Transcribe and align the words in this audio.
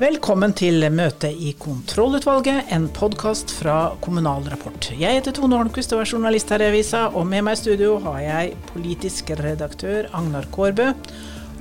Velkommen 0.00 0.54
til 0.56 0.80
møte 0.96 1.28
i 1.28 1.50
kontrollutvalget, 1.60 2.70
en 2.72 2.86
podkast 2.96 3.50
fra 3.52 3.90
Kommunal 4.00 4.46
Rapport. 4.48 4.86
Jeg 4.96 5.18
heter 5.18 5.34
Tone 5.36 5.58
Holmquist 5.60 5.92
og 5.92 6.00
er 6.00 6.08
journalist 6.08 6.48
her 6.54 6.62
i 6.64 6.70
avisa, 6.70 7.02
og 7.12 7.26
med 7.28 7.44
meg 7.44 7.58
i 7.58 7.60
studio 7.60 7.98
har 8.06 8.16
jeg 8.24 8.54
politisk 8.70 9.34
redaktør 9.36 10.08
Agnar 10.16 10.48
Kårbø. 10.54 10.86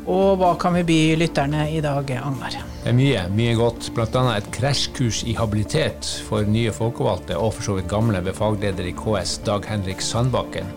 Og 0.05 0.39
hva 0.39 0.53
kan 0.61 0.77
vi 0.77 0.85
by 0.87 0.97
lytterne 1.19 1.65
i 1.67 1.81
dag, 1.83 2.13
Agnar? 2.15 2.55
Det 2.85 2.93
er 2.93 2.95
mye, 2.95 3.25
mye 3.35 3.57
godt. 3.59 3.89
Bl.a. 3.97 4.23
et 4.37 4.47
krasjkurs 4.55 5.25
i 5.27 5.35
habilitet 5.35 6.07
for 6.29 6.47
nye 6.47 6.71
folkevalgte, 6.71 7.35
og 7.35 7.57
for 7.57 7.67
så 7.67 7.75
vidt 7.81 7.91
gamle 7.91 8.23
ved 8.23 8.39
fagleder 8.39 8.87
i 8.87 8.95
KS, 8.95 9.41
Dag 9.49 9.67
Henrik 9.67 9.99
Sandbakken. 9.99 10.71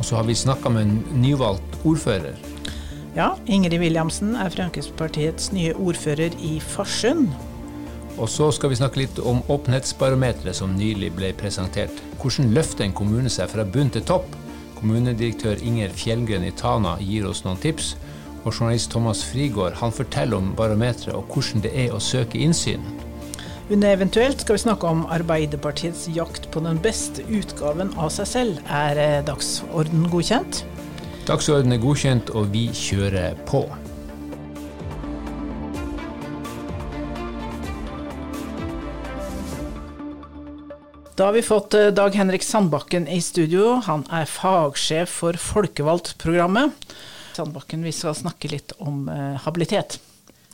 Og 0.00 0.02
så 0.02 0.18
har 0.18 0.26
vi 0.26 0.34
snakka 0.34 0.74
med 0.74 0.88
en 0.88 1.22
nyvalgt 1.22 1.78
ordfører. 1.86 2.53
Ja, 3.14 3.36
Ingrid 3.46 3.78
Williamsen 3.78 4.32
er 4.34 4.50
Fremskrittspartiets 4.50 5.52
nye 5.54 5.70
ordfører 5.78 6.34
i 6.42 6.56
Farsund. 6.58 7.28
Og 8.18 8.26
så 8.26 8.48
skal 8.50 8.72
vi 8.72 8.78
snakke 8.80 8.98
litt 9.04 9.20
om 9.22 9.38
åpenhetsbarometeret 9.54 10.58
som 10.58 10.74
nylig 10.74 11.12
ble 11.14 11.30
presentert. 11.38 11.94
Hvordan 12.18 12.50
løfter 12.56 12.88
en 12.88 12.96
kommune 12.96 13.30
seg 13.30 13.52
fra 13.52 13.62
bunn 13.62 13.94
til 13.94 14.02
topp? 14.08 14.34
Kommunedirektør 14.80 15.62
Inger 15.62 15.94
Fjellgren 15.94 16.48
i 16.48 16.50
Tana 16.58 16.96
gir 16.98 17.30
oss 17.30 17.44
noen 17.46 17.62
tips. 17.62 17.94
Og 18.42 18.50
journalist 18.50 18.90
Thomas 18.90 19.22
Frigård 19.30 19.78
han 19.78 19.94
forteller 19.94 20.42
om 20.42 20.50
barometeret 20.58 21.14
og 21.14 21.30
hvordan 21.30 21.62
det 21.62 21.70
er 21.86 21.94
å 21.94 22.02
søke 22.02 22.42
innsyn. 22.42 22.82
Under 23.70 23.94
eventuelt 23.94 24.42
skal 24.42 24.58
vi 24.58 24.66
snakke 24.66 24.90
om 24.90 25.06
Arbeiderpartiets 25.14 26.08
jakt 26.12 26.50
på 26.50 26.66
den 26.66 26.82
beste 26.82 27.22
utgaven 27.30 27.94
av 27.94 28.10
seg 28.12 28.28
selv. 28.28 28.64
Er 28.66 28.98
eh, 28.98 29.20
dagsorden 29.24 30.10
godkjent? 30.10 30.64
Dagsorden 31.24 31.72
er 31.72 31.78
godkjent, 31.80 32.28
og 32.36 32.50
vi 32.52 32.66
kjører 32.68 33.32
på. 33.48 33.62
Da 41.16 41.30
har 41.30 41.32
vi 41.32 41.40
fått 41.46 41.72
eh, 41.78 41.88
Dag 41.96 42.12
Henrik 42.12 42.44
Sandbakken 42.44 43.06
i 43.08 43.22
studio. 43.24 43.78
Han 43.86 44.04
er 44.12 44.28
fagsjef 44.28 45.14
for 45.22 45.38
Folkevalgt-programmet. 45.40 46.74
Sandbakken, 47.38 47.86
vi 47.88 47.94
skal 47.96 48.18
snakke 48.18 48.50
litt 48.52 48.74
om 48.84 49.06
eh, 49.08 49.38
habilitet. 49.46 49.96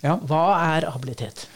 Ja. 0.04 0.20
Hva 0.22 0.44
er 0.76 0.86
habilitet? 0.94 1.48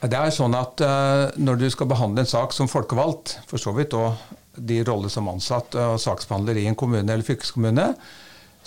Det 0.00 0.14
er 0.14 0.32
sånn 0.32 0.54
at 0.54 0.80
uh, 0.80 1.34
Når 1.36 1.58
du 1.58 1.66
skal 1.74 1.88
behandle 1.90 2.22
en 2.22 2.30
sak 2.30 2.54
som 2.54 2.70
folkevalgt, 2.70 3.34
for 3.50 3.60
så 3.60 3.74
vidt 3.76 3.92
og 3.98 4.16
de 4.54 4.80
roller 4.86 5.12
som 5.12 5.28
ansatt 5.28 5.76
og 5.76 6.00
saksbehandler 6.00 6.62
i 6.62 6.64
en 6.70 6.78
kommune 6.78 7.04
eller 7.04 7.26
fylkeskommune, 7.26 7.90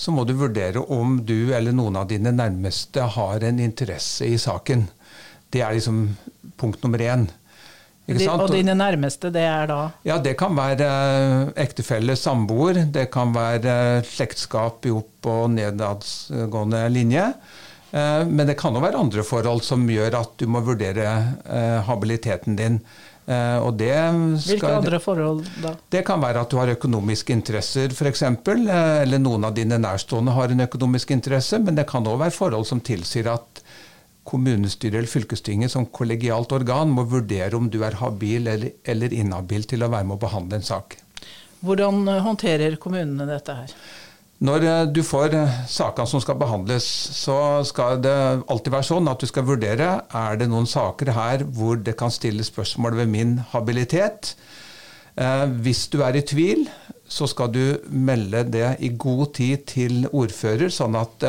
så 0.02 0.13
må 0.13 0.25
du 0.25 0.33
vurdere 0.33 0.81
om 0.81 1.19
du 1.25 1.53
eller 1.53 1.75
noen 1.77 1.99
av 1.99 2.07
dine 2.09 2.33
nærmeste 2.33 3.05
har 3.17 3.44
en 3.45 3.59
interesse 3.61 4.25
i 4.25 4.39
saken. 4.41 4.88
Det 5.53 5.61
er 5.61 5.75
liksom 5.77 6.07
punkt 6.57 6.81
nummer 6.81 7.03
én. 7.05 7.27
Og 8.09 8.49
dine 8.52 8.73
nærmeste, 8.75 9.29
det 9.31 9.44
er 9.45 9.69
da? 9.69 9.81
Ja, 10.07 10.17
Det 10.17 10.33
kan 10.39 10.57
være 10.57 10.88
uh, 10.89 11.52
ektefelle, 11.55 12.16
samboer. 12.17 12.81
Det 12.91 13.05
kan 13.13 13.29
være 13.35 13.75
uh, 14.02 14.07
slektskap 14.07 14.89
i 14.89 14.95
opp- 14.95 15.29
og 15.29 15.52
nedadgående 15.53 16.81
linje. 16.91 17.27
Uh, 17.94 18.25
men 18.25 18.49
det 18.49 18.57
kan 18.59 18.75
òg 18.75 18.88
være 18.88 19.05
andre 19.05 19.23
forhold 19.27 19.61
som 19.67 19.85
gjør 19.88 20.17
at 20.23 20.33
du 20.41 20.47
må 20.49 20.63
vurdere 20.66 21.13
habiliteten 21.88 22.57
din. 22.57 22.81
Uh, 23.22 23.61
og 23.61 23.75
det 23.77 23.91
skal, 23.94 24.55
Hvilke 24.55 24.69
andre 24.80 25.00
forhold 25.00 25.44
da? 25.61 25.75
Det 25.94 26.02
kan 26.08 26.22
være 26.23 26.41
at 26.41 26.50
du 26.52 26.58
har 26.58 26.72
økonomiske 26.73 27.36
interesser 27.36 27.94
f.eks. 27.94 28.23
Uh, 28.25 28.66
eller 29.03 29.22
noen 29.22 29.45
av 29.45 29.53
dine 29.55 29.78
nærstående 29.81 30.33
har 30.36 30.51
en 30.51 30.66
økonomisk 30.66 31.13
interesse. 31.13 31.59
Men 31.62 31.78
det 31.78 31.85
kan 31.91 32.07
òg 32.09 32.18
være 32.23 32.35
forhold 32.35 32.66
som 32.69 32.81
tilsier 32.81 33.29
at 33.31 33.62
kommunestyret 34.28 35.00
eller 35.00 35.09
fylkestinget 35.09 35.73
som 35.73 35.88
kollegialt 35.90 36.51
organ 36.53 36.91
må 36.94 37.06
vurdere 37.09 37.57
om 37.57 37.69
du 37.73 37.79
er 37.85 37.97
habil 38.01 38.50
eller, 38.51 38.75
eller 38.84 39.13
inhabil 39.18 39.66
til 39.69 39.85
å 39.85 39.90
være 39.94 40.09
med 40.09 40.18
å 40.18 40.24
behandle 40.25 40.59
en 40.59 40.68
sak. 40.68 40.97
Hvordan 41.62 42.07
håndterer 42.25 42.78
kommunene 42.81 43.29
dette 43.29 43.53
her? 43.57 43.74
Når 44.41 44.63
eh, 44.66 44.85
du 44.90 45.03
får 45.06 45.35
eh, 45.38 45.57
sakene 45.69 46.09
som 46.09 46.22
skal 46.24 46.40
behandles, 46.41 46.85
så 47.13 47.62
skal 47.68 48.00
det 48.02 48.13
alltid 48.50 48.74
være 48.74 48.88
sånn 48.90 49.09
at 49.12 49.22
du 49.22 49.29
skal 49.29 49.46
vurdere 49.46 49.90
er 50.18 50.40
det 50.41 50.50
noen 50.50 50.69
saker 50.69 51.13
her 51.13 51.46
hvor 51.46 51.78
det 51.78 51.94
kan 52.00 52.13
stilles 52.13 52.50
spørsmål 52.50 52.97
ved 53.03 53.12
min 53.13 53.35
habilitet. 53.53 54.34
Eh, 55.13 55.46
hvis 55.62 55.85
du 55.94 56.00
er 56.01 56.18
i 56.18 56.25
tvil, 56.25 56.66
så 57.06 57.28
skal 57.30 57.51
du 57.53 57.78
melde 57.94 58.47
det 58.50 58.78
i 58.81 58.90
god 58.97 59.35
tid 59.38 59.68
til 59.69 60.07
ordfører, 60.09 60.72
sånn 60.74 60.96
at 60.97 61.25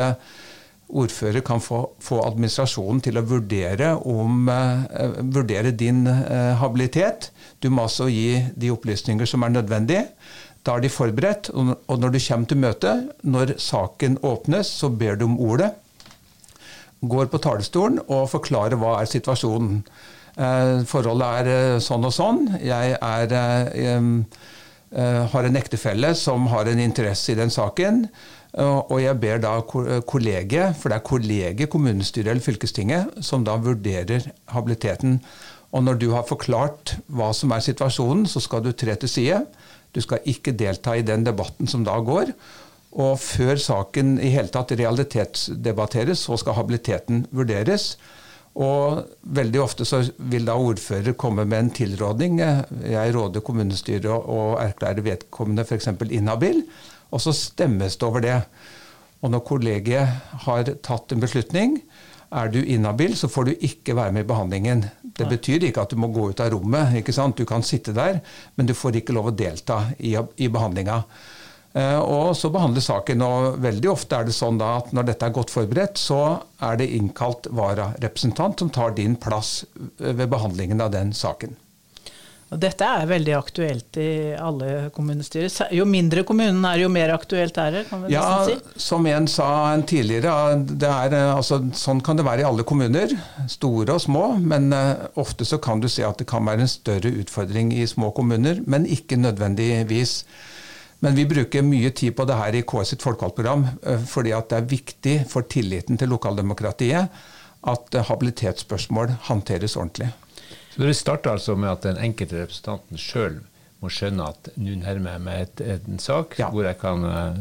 ordfører 0.93 1.43
kan 1.45 1.59
få, 1.61 1.81
få 2.01 2.21
administrasjonen 2.23 3.01
til 3.03 3.19
å 3.19 3.25
vurdere, 3.27 3.89
om, 3.99 4.47
vurdere 5.33 5.73
din 5.75 6.05
habilitet. 6.61 7.33
Du 7.59 7.67
må 7.73 7.83
altså 7.83 8.07
gi 8.07 8.39
de 8.55 8.71
opplysninger 8.71 9.27
som 9.27 9.43
er 9.43 9.57
nødvendige. 9.57 10.05
Da 10.63 10.77
er 10.77 10.83
de 10.85 10.89
forberedt, 10.91 11.49
og 11.51 11.97
når 11.99 12.13
du 12.13 12.19
kommer 12.23 12.47
til 12.47 12.59
møtet, 12.63 13.07
når 13.23 13.57
saken 13.59 14.17
åpnes, 14.23 14.67
så 14.67 14.89
ber 14.89 15.19
du 15.19 15.25
om 15.27 15.39
ordet. 15.39 15.73
Går 17.03 17.27
på 17.27 17.41
talerstolen 17.43 17.99
og 18.07 18.29
forklarer 18.31 18.79
hva 18.79 18.95
er 19.01 19.09
situasjonen. 19.11 19.81
Eh, 20.33 20.81
forholdet 20.89 21.41
er 21.41 21.49
eh, 21.51 21.79
sånn 21.83 22.07
og 22.07 22.13
sånn. 22.15 22.45
Jeg 22.63 22.95
er, 22.95 23.33
eh, 23.77 23.99
har 25.33 25.49
en 25.49 25.59
ektefelle 25.59 26.13
som 26.17 26.47
har 26.49 26.69
en 26.69 26.79
interesse 26.79 27.33
i 27.33 27.37
den 27.37 27.51
saken. 27.53 28.07
Og 28.53 28.99
jeg 29.01 29.17
ber 29.17 29.39
da 29.41 29.55
kollegiet, 29.65 30.75
for 30.77 30.93
det 30.93 30.99
er 30.99 31.07
kollegiet, 31.07 31.69
kommunestyret 31.73 32.29
eller 32.29 32.45
fylkestinget, 32.45 33.15
som 33.25 33.41
da 33.41 33.55
vurderer 33.57 34.27
habiliteten. 34.53 35.17
Og 35.73 35.81
når 35.87 35.97
du 35.97 36.11
har 36.13 36.27
forklart 36.29 36.93
hva 37.09 37.31
som 37.33 37.49
er 37.55 37.65
situasjonen, 37.65 38.27
så 38.29 38.43
skal 38.45 38.61
du 38.61 38.69
tre 38.77 38.93
til 39.01 39.09
side. 39.09 39.39
Du 39.93 40.01
skal 40.01 40.25
ikke 40.29 40.55
delta 40.57 40.95
i 40.97 41.05
den 41.05 41.25
debatten 41.25 41.69
som 41.69 41.85
da 41.85 41.99
går. 42.01 42.33
Og 42.93 43.15
før 43.21 43.57
saken 43.57 44.17
i 44.21 44.33
hele 44.33 44.51
tatt 44.53 44.75
realitetsdebatteres, 44.77 46.25
så 46.27 46.37
skal 46.37 46.57
habiliteten 46.59 47.23
vurderes. 47.33 47.95
Og 48.53 49.01
veldig 49.33 49.61
ofte 49.63 49.85
så 49.89 50.03
vil 50.29 50.45
da 50.45 50.57
ordfører 50.61 51.15
komme 51.17 51.45
med 51.49 51.59
en 51.59 51.71
tilrådning. 51.73 52.37
Jeg 52.85 53.15
råder 53.15 53.41
kommunestyret 53.45 54.09
å 54.09 54.53
erklære 54.61 55.05
vedkommende 55.05 55.65
f.eks. 55.65 55.89
inhabil, 56.13 56.61
og 57.09 57.21
så 57.21 57.33
stemmes 57.33 57.97
det 57.97 58.07
over 58.07 58.25
det. 58.25 58.37
Og 59.23 59.31
når 59.33 59.45
kollegiet 59.47 60.37
har 60.45 60.69
tatt 60.85 61.15
en 61.15 61.23
beslutning, 61.23 61.79
er 62.33 62.49
du 62.53 62.59
inhabil, 62.61 63.15
så 63.17 63.29
får 63.31 63.49
du 63.49 63.53
ikke 63.67 63.95
være 63.97 64.15
med 64.15 64.25
i 64.25 64.29
behandlingen. 64.29 64.83
Det 65.01 65.27
betyr 65.29 65.67
ikke 65.67 65.85
at 65.85 65.93
du 65.93 65.99
må 66.01 66.09
gå 66.13 66.31
ut 66.31 66.41
av 66.41 66.51
rommet. 66.53 66.97
ikke 66.99 67.13
sant? 67.13 67.37
Du 67.37 67.45
kan 67.45 67.63
sitte 67.63 67.93
der, 67.93 68.19
men 68.55 68.69
du 68.69 68.73
får 68.73 68.99
ikke 68.99 69.15
lov 69.15 69.31
å 69.31 69.37
delta 69.37 69.83
i, 69.99 70.15
i 70.17 70.49
behandlinga. 70.49 71.03
Eh, 71.73 71.99
og 71.99 72.35
så 72.37 72.51
behandles 72.53 72.89
saken, 72.89 73.21
og 73.25 73.59
veldig 73.63 73.89
ofte 73.89 74.19
er 74.19 74.27
det 74.27 74.35
sånn 74.37 74.59
da 74.61 74.75
at 74.81 74.91
når 74.93 75.09
dette 75.09 75.29
er 75.29 75.35
godt 75.37 75.53
forberedt, 75.53 75.97
så 76.01 76.21
er 76.61 76.77
det 76.81 76.91
innkalt 76.97 77.49
vararepresentant 77.49 78.61
som 78.61 78.69
tar 78.73 78.93
din 78.97 79.17
plass 79.17 79.63
ved 79.97 80.27
behandlingen 80.29 80.81
av 80.85 80.93
den 80.93 81.13
saken. 81.17 81.57
Og 82.53 82.59
dette 82.61 82.85
er 82.85 83.07
veldig 83.09 83.33
aktuelt 83.33 83.97
i 83.97 84.09
alle 84.37 84.89
kommunestyrer. 84.93 85.49
Jo 85.73 85.87
mindre 85.89 86.21
kommunen 86.27 86.61
er, 86.69 86.83
jo 86.83 86.89
mer 86.93 87.13
aktuelt 87.15 87.57
er 87.57 87.79
det? 87.79 87.83
kan 87.89 88.03
vi 88.03 88.13
ja, 88.13 88.25
si. 88.45 88.57
Som 88.77 89.07
en 89.09 89.27
sa 89.31 89.47
en 89.73 89.85
tidligere, 89.89 90.33
er, 90.85 91.15
altså, 91.33 91.61
sånn 91.77 92.03
kan 92.05 92.19
det 92.19 92.27
være 92.27 92.43
i 92.43 92.47
alle 92.47 92.65
kommuner. 92.67 93.15
Store 93.49 93.97
og 93.97 94.03
små. 94.05 94.25
Men 94.37 94.69
uh, 94.75 95.07
ofte 95.19 95.47
så 95.49 95.57
kan 95.63 95.81
du 95.81 95.89
se 95.89 96.05
at 96.05 96.21
det 96.21 96.29
kan 96.29 96.45
være 96.45 96.67
en 96.67 96.71
større 96.71 97.13
utfordring 97.23 97.73
i 97.73 97.87
små 97.89 98.11
kommuner, 98.13 98.61
men 98.69 98.85
ikke 98.85 99.17
nødvendigvis. 99.17 100.19
Men 101.03 101.17
vi 101.17 101.25
bruker 101.27 101.65
mye 101.65 101.89
tid 101.91 102.13
på 102.15 102.27
det 102.29 102.37
her 102.37 102.55
i 102.55 102.65
KS 102.67 102.93
sitt 102.93 103.05
folkevalgtprogram, 103.05 103.65
uh, 103.81 104.03
fordi 104.09 104.35
at 104.37 104.51
det 104.51 104.59
er 104.59 104.73
viktig 104.77 105.15
for 105.31 105.49
tilliten 105.49 105.97
til 105.97 106.13
lokaldemokratiet 106.13 107.23
at 107.63 107.97
uh, 107.97 108.05
habilitetsspørsmål 108.11 109.17
håndteres 109.31 109.79
ordentlig. 109.79 110.13
Så 110.73 110.81
Det 110.81 110.95
starter 110.97 111.35
altså 111.35 111.55
med 111.55 111.69
at 111.69 111.85
den 111.85 112.01
enkelte 112.01 112.41
representanten 112.41 112.97
sjøl 112.97 113.39
må 113.83 113.91
skjønne 113.91 114.25
at 114.31 114.51
nå 114.55 114.77
nærmer 114.81 115.17
jeg 115.17 115.23
meg 115.25 115.45
et, 115.45 115.63
en 115.75 116.01
sak 116.01 116.37
ja. 116.39 116.49
hvor 116.53 116.65
jeg 116.65 116.79
kan 116.81 117.03
uh, 117.03 117.37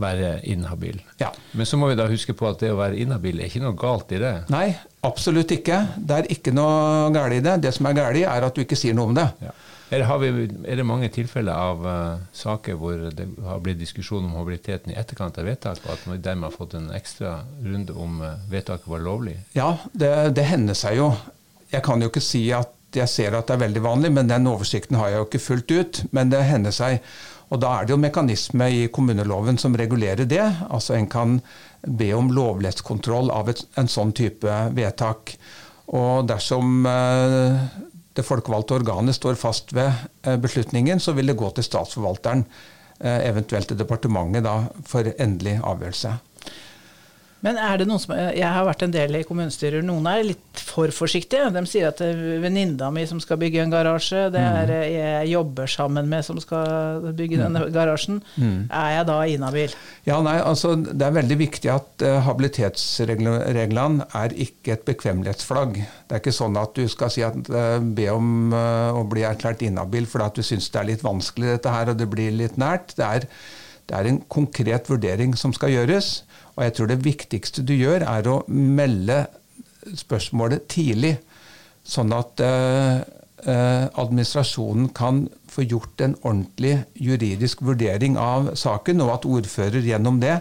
være 0.00 0.32
inhabil. 0.48 1.00
Ja. 1.20 1.30
Men 1.52 1.68
så 1.68 1.78
må 1.80 1.90
vi 1.90 1.98
da 1.98 2.08
huske 2.10 2.34
på 2.36 2.48
at 2.48 2.60
det 2.62 2.72
å 2.72 2.80
være 2.80 2.98
inhabil 3.00 3.40
er 3.40 3.50
ikke 3.50 3.62
noe 3.64 3.76
galt 3.78 4.12
i 4.16 4.20
det? 4.22 4.34
Nei, 4.52 4.72
absolutt 5.06 5.52
ikke. 5.54 5.80
Det 5.96 6.20
er 6.20 6.30
ikke 6.34 6.54
noe 6.56 7.08
galt 7.14 7.36
i 7.36 7.42
det. 7.44 7.58
Det 7.64 7.74
som 7.76 7.88
er 7.88 7.98
galt, 8.00 8.20
er 8.24 8.48
at 8.48 8.56
du 8.56 8.64
ikke 8.64 8.78
sier 8.78 8.96
noe 8.96 9.12
om 9.12 9.18
det. 9.18 9.28
Ja. 9.44 9.54
Er, 9.88 10.04
vi, 10.20 10.44
er, 10.68 10.76
det 10.76 10.84
mange 10.84 11.08
tilfeller 11.08 11.56
av 11.56 11.86
uh, 11.86 12.18
saker 12.36 12.76
hvor 12.76 13.06
det 13.08 13.24
har 13.46 13.62
blitt 13.64 13.78
diskusjon 13.80 14.26
om 14.26 14.34
habiliteten 14.36 14.92
i 14.92 14.98
etterkant 15.00 15.38
av 15.40 15.48
vedtak, 15.48 15.80
og 15.86 15.94
at 15.94 16.04
man 16.10 16.20
dermed 16.20 16.50
har 16.50 16.56
fått 16.58 16.76
en 16.76 16.90
ekstra 16.92 17.38
runde 17.64 17.96
om 17.96 18.20
uh, 18.20 18.34
vedtaket 18.52 18.90
var 18.92 19.00
lovlig? 19.00 19.38
Ja, 19.56 19.78
det, 19.96 20.12
det 20.36 20.44
hender 20.50 20.76
seg 20.76 21.00
jo. 21.00 21.08
Jeg 21.72 21.84
kan 21.84 22.00
jo 22.00 22.08
ikke 22.10 22.24
si 22.24 22.46
at 22.56 22.74
jeg 22.96 23.10
ser 23.12 23.34
at 23.36 23.48
det 23.48 23.58
er 23.58 23.64
veldig 23.66 23.82
vanlig, 23.84 24.10
men 24.16 24.30
den 24.30 24.48
oversikten 24.48 24.96
har 24.96 25.10
jeg 25.12 25.20
jo 25.20 25.26
ikke 25.26 25.44
fullt 25.44 25.74
ut. 25.74 26.00
Men 26.16 26.30
det 26.32 26.46
hender 26.48 26.72
seg. 26.74 27.02
Og 27.48 27.60
da 27.60 27.74
er 27.74 27.86
det 27.86 27.94
jo 27.94 28.00
mekanisme 28.00 28.68
i 28.72 28.80
kommuneloven 28.92 29.60
som 29.60 29.76
regulerer 29.76 30.28
det. 30.28 30.44
Altså 30.68 30.96
en 30.96 31.08
kan 31.08 31.38
be 31.84 32.10
om 32.16 32.30
lovlighetskontroll 32.32 33.32
av 33.32 33.52
et, 33.52 33.62
en 33.80 33.88
sånn 33.88 34.12
type 34.16 34.56
vedtak. 34.76 35.34
Og 35.96 36.26
dersom 36.28 36.84
det 36.84 38.24
folkevalgte 38.26 38.76
organet 38.80 39.16
står 39.16 39.38
fast 39.40 39.72
ved 39.76 39.92
beslutningen, 40.42 41.00
så 41.00 41.14
vil 41.16 41.30
det 41.30 41.38
gå 41.40 41.48
til 41.56 41.64
statsforvalteren, 41.64 42.44
eventuelt 43.00 43.70
til 43.70 43.78
departementet, 43.78 44.44
da, 44.44 44.56
for 44.84 45.08
endelig 45.16 45.60
avgjørelse. 45.62 46.16
Men 47.44 47.58
er 47.60 47.78
det 47.78 47.86
noen 47.86 48.00
som 48.02 48.14
Jeg 48.16 48.48
har 48.50 48.66
vært 48.66 48.82
en 48.82 48.94
del 48.94 49.20
i 49.20 49.24
kommunestyrer. 49.26 49.84
Noen 49.86 50.06
er 50.10 50.24
litt 50.26 50.62
for 50.68 50.90
forsiktige. 50.94 51.48
De 51.54 51.62
sier 51.70 51.88
at 51.90 52.00
det 52.02 52.10
er 52.12 52.42
venninna 52.42 52.90
mi 52.94 53.04
som 53.08 53.20
skal 53.22 53.38
bygge 53.40 53.62
en 53.62 53.72
garasje, 53.72 54.26
det 54.34 54.42
er 54.42 54.70
mm. 54.70 54.88
jeg 54.92 55.30
jobber 55.32 55.70
sammen 55.70 56.08
med 56.10 56.26
som 56.26 56.40
skal 56.42 57.08
bygge 57.18 57.40
denne 57.40 57.64
mm. 57.64 57.70
garasjen. 57.74 58.20
Mm. 58.36 58.66
Er 58.66 58.90
jeg 58.96 59.08
da 59.10 59.18
inhabil? 59.34 59.76
Ja, 60.08 60.18
nei, 60.24 60.36
altså 60.42 60.74
Det 60.78 61.04
er 61.04 61.16
veldig 61.18 61.38
viktig 61.40 61.72
at 61.72 62.04
uh, 62.06 62.18
habilitetsreglene 62.26 64.08
er 64.18 64.34
ikke 64.46 64.74
et 64.76 64.86
bekvemmelighetsflagg. 64.88 65.78
Det 65.78 66.16
er 66.16 66.22
ikke 66.22 66.36
sånn 66.36 66.58
at 66.60 66.74
du 66.78 66.84
skal 66.90 67.12
si 67.14 67.24
at, 67.26 67.38
uh, 67.52 67.78
be 67.78 68.08
om 68.12 68.54
uh, 68.54 68.98
å 68.98 69.06
bli 69.08 69.26
erklært 69.28 69.64
inhabil 69.66 70.08
fordi 70.10 70.28
at 70.28 70.38
du 70.38 70.46
syns 70.46 70.70
det 70.72 70.82
er 70.82 70.90
litt 70.92 71.06
vanskelig 71.06 71.54
dette 71.54 71.72
her 71.74 71.92
og 71.92 71.98
det 72.00 72.10
blir 72.10 72.34
litt 72.34 72.58
nært. 72.60 72.96
Det 72.98 73.06
er, 73.06 73.28
det 73.88 73.98
er 73.98 74.10
en 74.10 74.22
konkret 74.30 74.90
vurdering 74.90 75.36
som 75.38 75.54
skal 75.56 75.74
gjøres. 75.74 76.18
Og 76.58 76.64
jeg 76.66 76.74
tror 76.74 76.90
det 76.90 77.04
viktigste 77.04 77.62
du 77.62 77.76
gjør, 77.78 78.02
er 78.02 78.26
å 78.26 78.40
melde 78.50 79.22
spørsmålet 79.96 80.66
tidlig, 80.72 81.14
sånn 81.86 82.10
at 82.12 82.42
eh, 82.42 82.96
eh, 83.46 83.84
administrasjonen 83.86 84.90
kan 84.96 85.22
få 85.48 85.64
gjort 85.70 86.02
en 86.02 86.16
ordentlig 86.18 86.74
juridisk 86.98 87.62
vurdering 87.64 88.18
av 88.18 88.50
saken, 88.58 89.04
og 89.06 89.14
at 89.14 89.28
ordfører 89.30 89.86
gjennom 89.86 90.18
det 90.20 90.40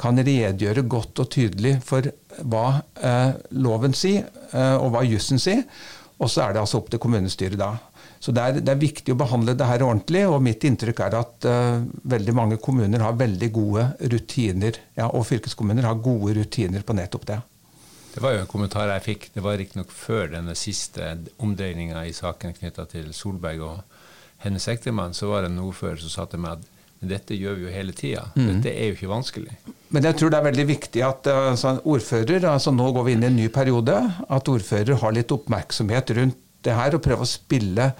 kan 0.00 0.18
redegjøre 0.18 0.86
godt 0.90 1.20
og 1.22 1.30
tydelig 1.36 1.76
for 1.86 2.08
hva 2.40 2.66
eh, 2.98 3.36
loven 3.60 3.94
sier, 3.94 4.26
eh, 4.50 4.76
og 4.80 4.94
hva 4.96 5.04
jussen 5.06 5.38
sier. 5.38 5.62
Og 6.18 6.30
så 6.32 6.46
er 6.46 6.54
det 6.54 6.64
altså 6.64 6.80
opp 6.80 6.88
til 6.88 7.02
kommunestyret 7.04 7.60
da. 7.60 7.74
Så 8.24 8.32
det 8.32 8.40
er, 8.40 8.60
det 8.64 8.72
er, 8.72 8.80
viktig 8.80 9.12
å 9.12 9.18
behandle 9.20 9.52
det 9.52 9.66
her 9.68 9.82
ordentlig, 9.84 10.22
og 10.24 10.38
mitt 10.40 10.64
inntrykk 10.64 11.00
er 11.04 11.16
at 11.18 11.44
uh, 11.44 11.82
veldig 12.08 12.34
mange 12.36 12.56
kommuner 12.56 13.02
har 13.04 13.18
veldig 13.20 13.50
gode 13.52 13.82
rutiner, 14.00 14.78
ja, 14.96 15.10
og 15.10 15.26
fylkeskommuner 15.28 15.84
har 15.84 16.00
gode 16.00 16.38
rutiner 16.38 16.86
på 16.88 16.96
nettopp 16.96 17.26
det. 17.28 17.36
Det 18.14 18.22
var 18.24 18.32
jo 18.32 18.44
en 18.44 18.48
kommentar 18.48 18.88
jeg 18.94 19.04
fikk. 19.04 19.26
Det 19.34 19.42
var 19.44 19.58
riktignok 19.60 19.92
før 19.92 20.30
denne 20.36 20.54
siste 20.56 21.10
omdreininga 21.42 22.06
i 22.06 22.14
saken 22.16 22.54
knytta 22.56 22.86
til 22.94 23.10
Solberg 23.12 23.64
og 23.66 24.00
hennes 24.46 24.68
ektemann. 24.70 25.16
Så 25.18 25.28
var 25.28 25.42
det 25.44 25.50
en 25.50 25.64
ordfører 25.66 26.00
som 26.00 26.12
sa 26.12 26.26
til 26.30 26.40
meg 26.44 26.62
at 26.62 26.70
dette 27.10 27.36
gjør 27.36 27.58
vi 27.58 27.66
jo 27.66 27.72
hele 27.74 27.92
tida. 27.92 28.22
Mm. 28.38 28.46
Dette 28.46 28.72
er 28.72 28.88
jo 28.88 28.96
ikke 28.96 29.10
vanskelig. 29.10 29.58
Men 29.92 30.06
jeg 30.08 30.16
tror 30.16 30.30
det 30.32 30.38
er 30.38 30.46
veldig 30.46 30.66
viktig 30.70 31.02
at 31.04 31.28
altså, 31.32 31.74
ordfører, 31.82 32.46
altså 32.54 32.72
nå 32.72 32.86
går 32.94 33.04
vi 33.08 33.16
inn 33.18 33.26
i 33.26 33.28
en 33.28 33.36
ny 33.42 33.50
periode, 33.52 33.98
at 34.38 34.50
ordfører 34.54 35.02
har 35.02 35.18
litt 35.18 35.34
oppmerksomhet 35.34 36.14
rundt 36.20 36.40
det 36.64 36.76
her 36.76 36.96
og 36.96 37.04
prøve 37.04 37.26
å 37.26 37.30
spille 37.30 37.92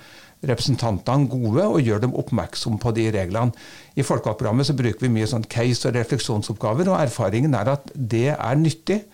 representantene 0.48 1.28
gode 1.30 1.64
og 1.64 1.80
gjøre 1.80 2.04
dem 2.04 2.16
oppmerksom 2.20 2.76
på 2.82 2.92
de 2.96 3.06
reglene. 3.14 3.54
I 3.96 4.04
Folkevalgtprogrammet 4.04 4.68
så 4.68 4.76
bruker 4.76 5.06
vi 5.06 5.12
mye 5.14 5.28
sånn 5.30 5.46
case- 5.48 5.88
og 5.88 5.96
refleksjonsoppgaver, 5.96 6.90
og 6.92 7.00
erfaringen 7.00 7.56
er 7.56 7.70
at 7.76 7.88
det 7.94 8.28
er 8.34 8.60
nyttig. 8.60 9.04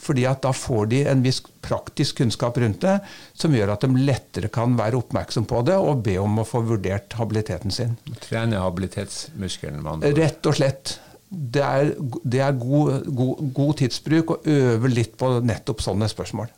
fordi 0.00 0.22
at 0.24 0.40
da 0.40 0.48
får 0.56 0.86
de 0.88 1.02
en 1.10 1.20
viss 1.20 1.42
praktisk 1.60 2.22
kunnskap 2.22 2.56
rundt 2.56 2.80
det, 2.80 2.94
som 3.36 3.52
gjør 3.52 3.74
at 3.74 3.82
de 3.84 4.00
lettere 4.00 4.48
kan 4.48 4.72
være 4.78 4.96
oppmerksom 4.96 5.44
på 5.44 5.60
det 5.68 5.76
og 5.76 6.00
be 6.06 6.14
om 6.16 6.40
å 6.40 6.46
få 6.48 6.62
vurdert 6.64 7.12
habiliteten 7.18 7.70
sin. 7.70 7.98
Trene 8.24 8.62
habilitetsmuskelen? 8.64 9.84
Rett 10.16 10.48
og 10.48 10.56
slett. 10.56 10.94
Det 11.28 11.60
er, 11.60 11.92
det 12.24 12.40
er 12.40 12.56
god, 12.58 13.10
god, 13.12 13.44
god 13.54 13.76
tidsbruk 13.82 14.32
å 14.32 14.40
øve 14.56 14.88
litt 14.88 15.18
på 15.20 15.34
nettopp 15.44 15.84
sånne 15.84 16.08
spørsmål. 16.08 16.48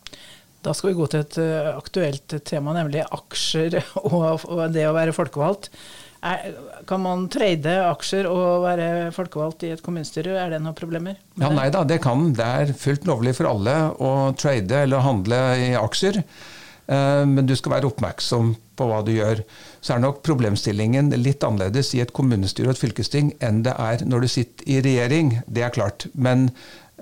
Da 0.62 0.75
skal 0.76 0.93
vi 0.93 0.99
gå 1.00 1.09
til 1.11 1.25
et 1.25 1.37
eh, 1.43 1.73
aktuelt 1.75 2.37
tema, 2.47 2.75
nemlig 2.76 3.03
aksjer 3.09 3.81
og, 4.06 4.62
det 4.75 4.87
å 4.88 4.97
være 4.97 5.14
folkevalgt. 5.17 5.70
Er, 6.23 6.55
kan 6.87 7.03
man 7.03 7.26
trade 7.35 7.75
aksjer 7.88 8.29
og 8.31 8.62
være 8.62 9.11
folkevalgt 9.14 9.64
i 9.67 9.73
et 9.75 9.82
kommunestyre? 9.82 10.37
Er 10.38 10.55
det 10.55 10.62
noen 10.62 10.79
problemer? 10.79 11.19
Ja, 11.35 11.50
Nei 11.50 11.67
da, 11.75 11.82
det 11.82 11.99
kan. 12.05 12.29
Det 12.38 12.47
er 12.47 12.75
fullt 12.79 13.09
lovlig 13.11 13.35
for 13.41 13.50
alle 13.50 13.76
å 13.99 14.12
trade 14.38 14.85
eller 14.87 15.03
handle 15.03 15.41
i 15.59 15.73
aksjer. 15.79 16.23
Eh, 16.87 17.25
men 17.26 17.47
du 17.47 17.55
skal 17.58 17.76
være 17.76 17.91
oppmerksom 17.91 18.55
på 18.79 18.87
hva 18.88 19.00
du 19.06 19.12
gjør. 19.15 19.43
Så 19.82 19.97
er 19.97 20.03
nok 20.03 20.23
problemstillingen 20.26 21.11
litt 21.19 21.44
annerledes 21.47 21.93
i 21.97 22.03
et 22.05 22.15
kommunestyre 22.15 22.70
og 22.70 22.76
et 22.76 22.85
fylkesting 22.85 23.35
enn 23.43 23.62
det 23.67 23.75
er 23.75 24.06
når 24.06 24.25
du 24.25 24.32
sitter 24.37 24.70
i 24.70 24.81
regjering. 24.85 25.37
Det 25.47 25.67
er 25.67 25.75
klart. 25.75 26.06
Men 26.15 26.50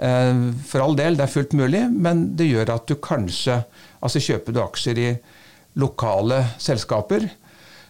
for 0.00 0.80
all 0.80 0.94
del, 0.96 1.18
det 1.18 1.26
er 1.26 1.32
fullt 1.32 1.52
mulig, 1.58 1.82
men 1.92 2.30
det 2.38 2.46
gjør 2.48 2.70
at 2.72 2.86
du 2.88 2.94
kanskje 3.04 3.58
Altså 4.00 4.16
kjøper 4.24 4.54
du 4.56 4.62
aksjer 4.62 4.96
i 4.96 5.08
lokale 5.80 6.38
selskaper, 6.56 7.26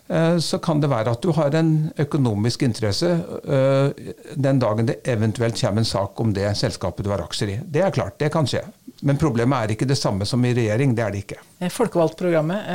eh, 0.08 0.38
så 0.42 0.58
kan 0.58 0.80
det 0.82 0.90
være 0.90 1.14
at 1.14 1.22
du 1.22 1.30
har 1.36 1.54
en 1.54 1.70
økonomisk 2.02 2.64
interesse 2.66 3.12
eh, 3.14 4.10
den 4.34 4.58
dagen 4.58 4.90
det 4.90 5.00
eventuelt 5.08 5.60
kommer 5.60 5.84
en 5.84 5.88
sak 5.92 6.20
om 6.20 6.34
det 6.34 6.50
selskapet 6.58 7.06
du 7.06 7.12
har 7.14 7.22
aksjer 7.22 7.54
i. 7.54 7.58
Det 7.62 7.84
er 7.86 7.94
klart, 7.94 8.18
det 8.18 8.32
kan 8.34 8.48
skje. 8.50 8.64
Men 9.06 9.22
problemet 9.22 9.56
er 9.56 9.76
ikke 9.76 9.88
det 9.88 9.96
samme 9.96 10.26
som 10.28 10.42
i 10.44 10.52
regjering. 10.52 10.92
Det 10.98 11.04
er 11.06 11.14
det 11.14 11.22
ikke. 11.22 11.38
Folkevalgtprogrammet, 11.72 12.66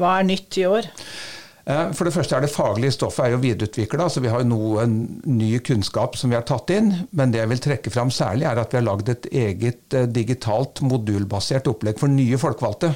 hva 0.00 0.14
er 0.16 0.28
nytt 0.30 0.62
i 0.62 0.68
år? 0.70 0.86
Eh, 1.64 1.92
for 1.96 2.04
det 2.04 2.12
første 2.12 2.36
er 2.36 2.44
det 2.44 2.52
faglige 2.52 2.92
stoffet 2.98 3.24
er 3.24 3.34
jo 3.34 3.40
videreutvikla, 3.40 4.08
så 4.12 4.20
vi 4.20 4.30
har 4.32 4.42
jo 4.42 4.50
noe 4.50 4.84
ny 4.84 5.54
kunnskap 5.64 6.18
som 6.20 6.32
vi 6.32 6.36
har 6.36 6.44
tatt 6.48 6.72
inn. 6.74 6.92
Men 7.16 7.32
det 7.32 7.40
jeg 7.40 7.52
vil 7.54 7.64
trekke 7.68 7.92
fram 7.94 8.12
særlig, 8.12 8.48
er 8.50 8.60
at 8.60 8.74
vi 8.74 8.80
har 8.80 8.88
lagd 8.88 9.12
et 9.12 9.28
eget 9.32 9.96
eh, 9.96 10.08
digitalt 10.10 10.84
modulbasert 10.84 11.70
opplegg 11.72 12.00
for 12.00 12.12
nye 12.12 12.40
folkevalgte. 12.40 12.92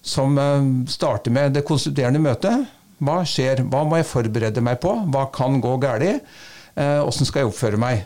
Som 0.00 0.40
eh, 0.40 0.70
starter 0.88 1.34
med 1.34 1.58
det 1.58 1.66
konstituerende 1.68 2.22
møtet. 2.24 2.70
Hva 3.00 3.20
skjer? 3.28 3.64
Hva 3.68 3.84
må 3.88 4.00
jeg 4.00 4.08
forberede 4.08 4.64
meg 4.64 4.80
på? 4.80 4.94
Hva 5.12 5.28
kan 5.32 5.60
gå 5.60 5.76
galt? 5.80 6.26
Åssen 6.80 7.26
skal 7.26 7.42
jeg 7.42 7.48
oppføre 7.48 7.78
meg? 7.80 8.02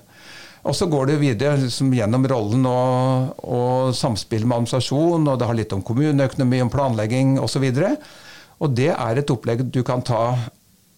Og 0.65 0.73
så 0.75 0.87
går 0.91 1.11
det 1.11 1.17
videre 1.21 1.59
liksom, 1.61 1.91
gjennom 1.95 2.25
rollen 2.31 2.63
og, 2.67 3.35
og 3.45 3.91
samspill 3.95 4.47
med 4.47 4.57
administrasjon, 4.57 5.27
og 5.29 5.39
det 5.39 5.49
har 5.51 5.59
litt 5.59 5.75
om 5.77 5.83
kommuneøkonomi, 5.85 6.63
om 6.65 6.71
planlegging 6.73 7.35
osv. 7.43 7.67
Og, 7.67 7.83
så 7.83 8.24
og 8.63 8.77
det 8.79 8.93
er 8.95 9.19
et 9.21 9.31
opplegg 9.33 9.65
du 9.75 9.83
kan 9.87 10.05
ta 10.07 10.37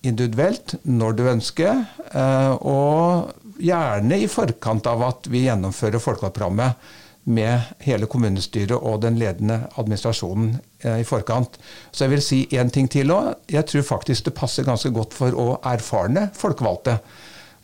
individuelt 0.06 0.76
når 0.84 1.16
du 1.16 1.24
ønsker, 1.30 1.82
eh, 2.12 2.52
og 2.60 3.32
gjerne 3.62 4.20
i 4.20 4.28
forkant 4.30 4.86
av 4.90 5.02
at 5.06 5.28
vi 5.32 5.46
gjennomfører 5.46 6.02
folkevalgtprogrammet 6.02 6.94
med 7.26 7.72
hele 7.82 8.06
kommunestyret 8.06 8.76
og 8.76 9.00
den 9.02 9.16
ledende 9.18 9.58
administrasjonen 9.80 10.52
eh, 10.84 11.00
i 11.02 11.06
forkant. 11.06 11.58
Så 11.90 12.04
jeg 12.04 12.14
vil 12.14 12.22
si 12.22 12.42
én 12.54 12.70
ting 12.70 12.90
til 12.92 13.10
òg. 13.14 13.32
Jeg 13.50 13.66
tror 13.66 13.88
faktisk 13.88 14.28
det 14.28 14.36
passer 14.38 14.66
ganske 14.68 14.92
godt 14.94 15.16
for 15.16 15.34
å 15.34 15.48
erfarne 15.66 16.28
folkevalgte. 16.36 17.00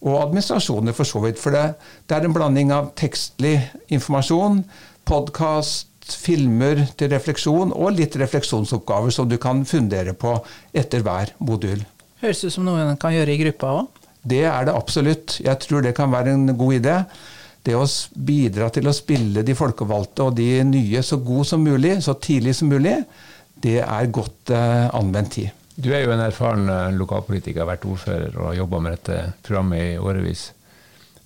Og 0.02 0.18
administrasjoner, 0.18 0.96
for 0.96 1.06
så 1.06 1.22
vidt. 1.22 1.38
For 1.38 1.54
det, 1.54 1.76
det 2.10 2.16
er 2.16 2.26
en 2.26 2.34
blanding 2.34 2.72
av 2.74 2.90
tekstlig 2.98 3.54
informasjon, 3.94 4.64
podkast, 5.06 5.91
filmer 6.08 6.84
til 6.98 7.12
refleksjon, 7.12 7.72
og 7.72 7.96
litt 7.96 8.16
refleksjonsoppgaver 8.20 9.14
som 9.14 9.28
du 9.30 9.38
kan 9.42 9.64
fundere 9.68 10.14
på 10.18 10.34
etter 10.74 11.04
hver 11.04 11.34
modul. 11.38 11.84
Høres 12.22 12.44
ut 12.44 12.54
som 12.54 12.66
noe 12.66 12.82
en 12.82 12.98
kan 13.00 13.14
gjøre 13.14 13.34
i 13.34 13.40
gruppa 13.40 13.76
òg? 13.80 14.02
Det 14.22 14.44
er 14.46 14.66
det 14.68 14.74
absolutt. 14.78 15.40
Jeg 15.42 15.58
tror 15.64 15.82
det 15.82 15.96
kan 15.96 16.12
være 16.12 16.36
en 16.36 16.52
god 16.54 16.76
idé. 16.78 16.96
Det 17.62 17.74
å 17.78 17.86
bidra 18.14 18.68
til 18.74 18.86
å 18.90 18.94
spille 18.94 19.42
de 19.46 19.54
folkevalgte 19.58 20.28
og 20.28 20.36
de 20.38 20.62
nye 20.66 21.02
så 21.06 21.18
god 21.22 21.46
som 21.46 21.62
mulig, 21.62 21.96
så 22.02 22.14
tidlig 22.18 22.54
som 22.58 22.70
mulig, 22.70 22.96
det 23.62 23.80
er 23.82 24.14
godt 24.14 24.50
eh, 24.54 24.88
anvendt 24.94 25.36
tid. 25.38 25.50
Du 25.74 25.92
er 25.94 26.02
jo 26.04 26.12
en 26.14 26.22
erfaren 26.22 26.66
eh, 26.70 26.94
lokalpolitiker, 26.98 27.62
har 27.62 27.70
vært 27.70 27.86
ordfører 27.88 28.34
og 28.34 28.48
har 28.50 28.58
jobba 28.58 28.82
med 28.82 28.96
dette 28.96 29.20
programmet 29.46 29.94
i 29.94 30.00
årevis. 30.02 30.48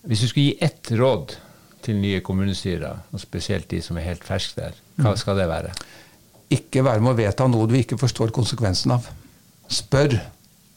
Hvis 0.07 0.23
du 0.23 0.29
skulle 0.29 0.47
gi 0.51 0.59
ett 0.69 0.93
råd 0.97 1.35
til 1.85 1.99
nye 2.01 2.23
kommunestyrer, 2.25 3.03
og 3.13 3.23
spesielt 3.23 3.69
de 3.71 3.83
som 3.85 3.99
er 3.99 4.09
helt 4.09 4.25
ferske 4.27 4.61
der. 4.61 4.79
Hva 4.97 5.13
mm. 5.13 5.21
skal 5.21 5.39
det 5.39 5.49
være? 5.51 5.75
Ikke 6.55 6.85
være 6.87 7.03
med 7.03 7.15
å 7.15 7.19
vedta 7.19 7.47
noe 7.51 7.69
du 7.69 7.77
ikke 7.79 7.99
forstår 8.01 8.33
konsekvensen 8.35 8.95
av. 8.97 9.09
Spør 9.73 10.19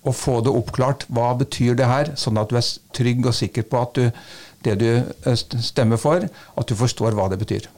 og 0.08 0.16
få 0.16 0.40
det 0.46 0.54
oppklart. 0.56 1.06
Hva 1.14 1.32
betyr 1.40 1.78
det 1.78 1.90
her? 1.90 2.14
Sånn 2.20 2.40
at 2.42 2.52
du 2.52 2.58
er 2.60 2.68
trygg 2.96 3.26
og 3.30 3.36
sikker 3.38 3.68
på 3.70 3.82
at 3.82 3.98
du, 4.00 4.22
det 4.66 4.78
du 4.82 4.90
eh, 4.90 5.36
stemmer 5.38 6.02
for, 6.02 6.26
at 6.26 6.70
du 6.70 6.78
forstår 6.80 7.18
hva 7.18 7.30
det 7.32 7.40
betyr. 7.42 7.70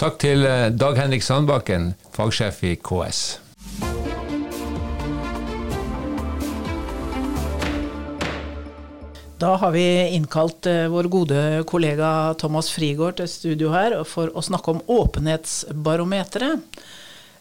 Takk 0.00 0.18
til 0.20 0.44
eh, 0.44 0.68
Dag 0.74 0.98
Henrik 1.00 1.24
Sandbakken, 1.24 1.94
fagsjef 2.16 2.62
i 2.66 2.76
KS. 2.76 3.45
Da 9.38 9.50
har 9.60 9.70
vi 9.70 10.08
innkalt 10.08 10.66
eh, 10.66 10.86
vår 10.88 11.04
gode 11.12 11.40
kollega 11.68 12.34
Thomas 12.40 12.70
Frigård 12.72 13.18
til 13.18 13.28
studio 13.28 13.68
her 13.74 13.98
for 14.08 14.32
å 14.32 14.40
snakke 14.40 14.72
om 14.72 14.78
åpenhetsbarometeret. 14.88 16.78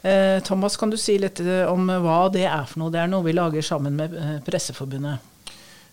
Eh, 0.04 0.42
Thomas, 0.44 0.76
kan 0.76 0.92
du 0.92 0.98
si 1.00 1.16
litt 1.24 1.40
eh, 1.40 1.64
om 1.72 1.88
hva 1.88 2.26
det 2.34 2.44
er 2.50 2.66
for 2.68 2.82
noe? 2.82 2.92
Det 2.92 3.00
er 3.00 3.08
noe 3.08 3.24
vi 3.24 3.36
lager 3.38 3.64
sammen 3.64 3.96
med 3.96 4.18
Presseforbundet. 4.44 5.32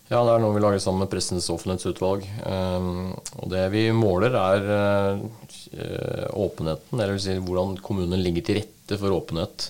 Ja, 0.09 0.19
det 0.27 0.33
er 0.33 0.43
noe 0.43 0.57
vi 0.57 0.63
lager 0.65 0.83
sammen 0.83 1.05
med 1.05 1.11
Pressens 1.13 1.47
offentlighetsutvalg. 1.53 2.25
Um, 2.43 3.13
og 3.39 3.47
det 3.53 3.63
vi 3.71 3.85
måler, 3.95 4.35
er 4.35 5.23
åpenheten, 6.35 6.99
eller 6.99 7.15
si 7.23 7.37
hvordan 7.39 7.77
kommunene 7.81 8.19
ligger 8.19 8.43
til 8.49 8.59
rette 8.59 8.99
for 8.99 9.15
åpenhet 9.15 9.69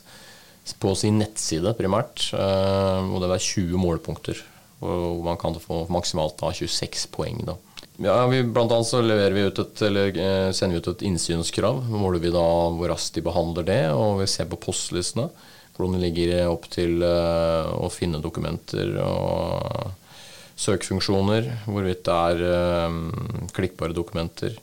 på 0.81 0.95
sin 0.97 1.21
nettside 1.21 1.75
primært. 1.77 2.25
Uh, 2.33 3.05
og 3.13 3.21
det 3.21 3.29
er 3.29 3.45
20 3.51 3.85
målepunkter. 3.85 4.41
Og 4.83 5.23
man 5.25 5.39
kan 5.39 5.55
få 5.61 5.85
maksimalt 5.93 6.37
da 6.41 6.51
26 6.51 7.07
poeng. 7.13 7.39
da. 7.47 7.57
Ja, 8.01 8.25
vi, 8.27 8.41
blant 8.43 8.71
annet 8.73 8.89
så 8.89 9.01
vi 9.03 9.45
et, 9.45 9.81
eller, 9.85 10.09
uh, 10.17 10.51
sender 10.51 10.75
vi 10.75 10.81
ut 10.81 10.91
et 10.95 11.05
innsynskrav. 11.07 11.83
Måler 11.89 12.23
vi 12.23 12.33
da 12.33 12.45
hvor 12.73 12.91
raskt 12.91 13.15
de 13.15 13.25
behandler 13.25 13.67
det, 13.67 13.81
og 13.93 14.21
vi 14.23 14.29
ser 14.29 14.49
på 14.49 14.59
postlistene. 14.59 15.29
Hvordan 15.73 15.97
det 15.97 16.03
ligger 16.03 16.51
opp 16.51 16.67
til 16.69 17.01
å 17.01 17.87
finne 17.89 18.19
dokumenter 18.21 18.91
og 19.01 19.87
søkefunksjoner, 20.61 21.47
hvorvidt 21.65 22.03
det 22.05 22.13
er 22.13 22.99
klikkbare 23.57 23.97
dokumenter. 23.97 24.53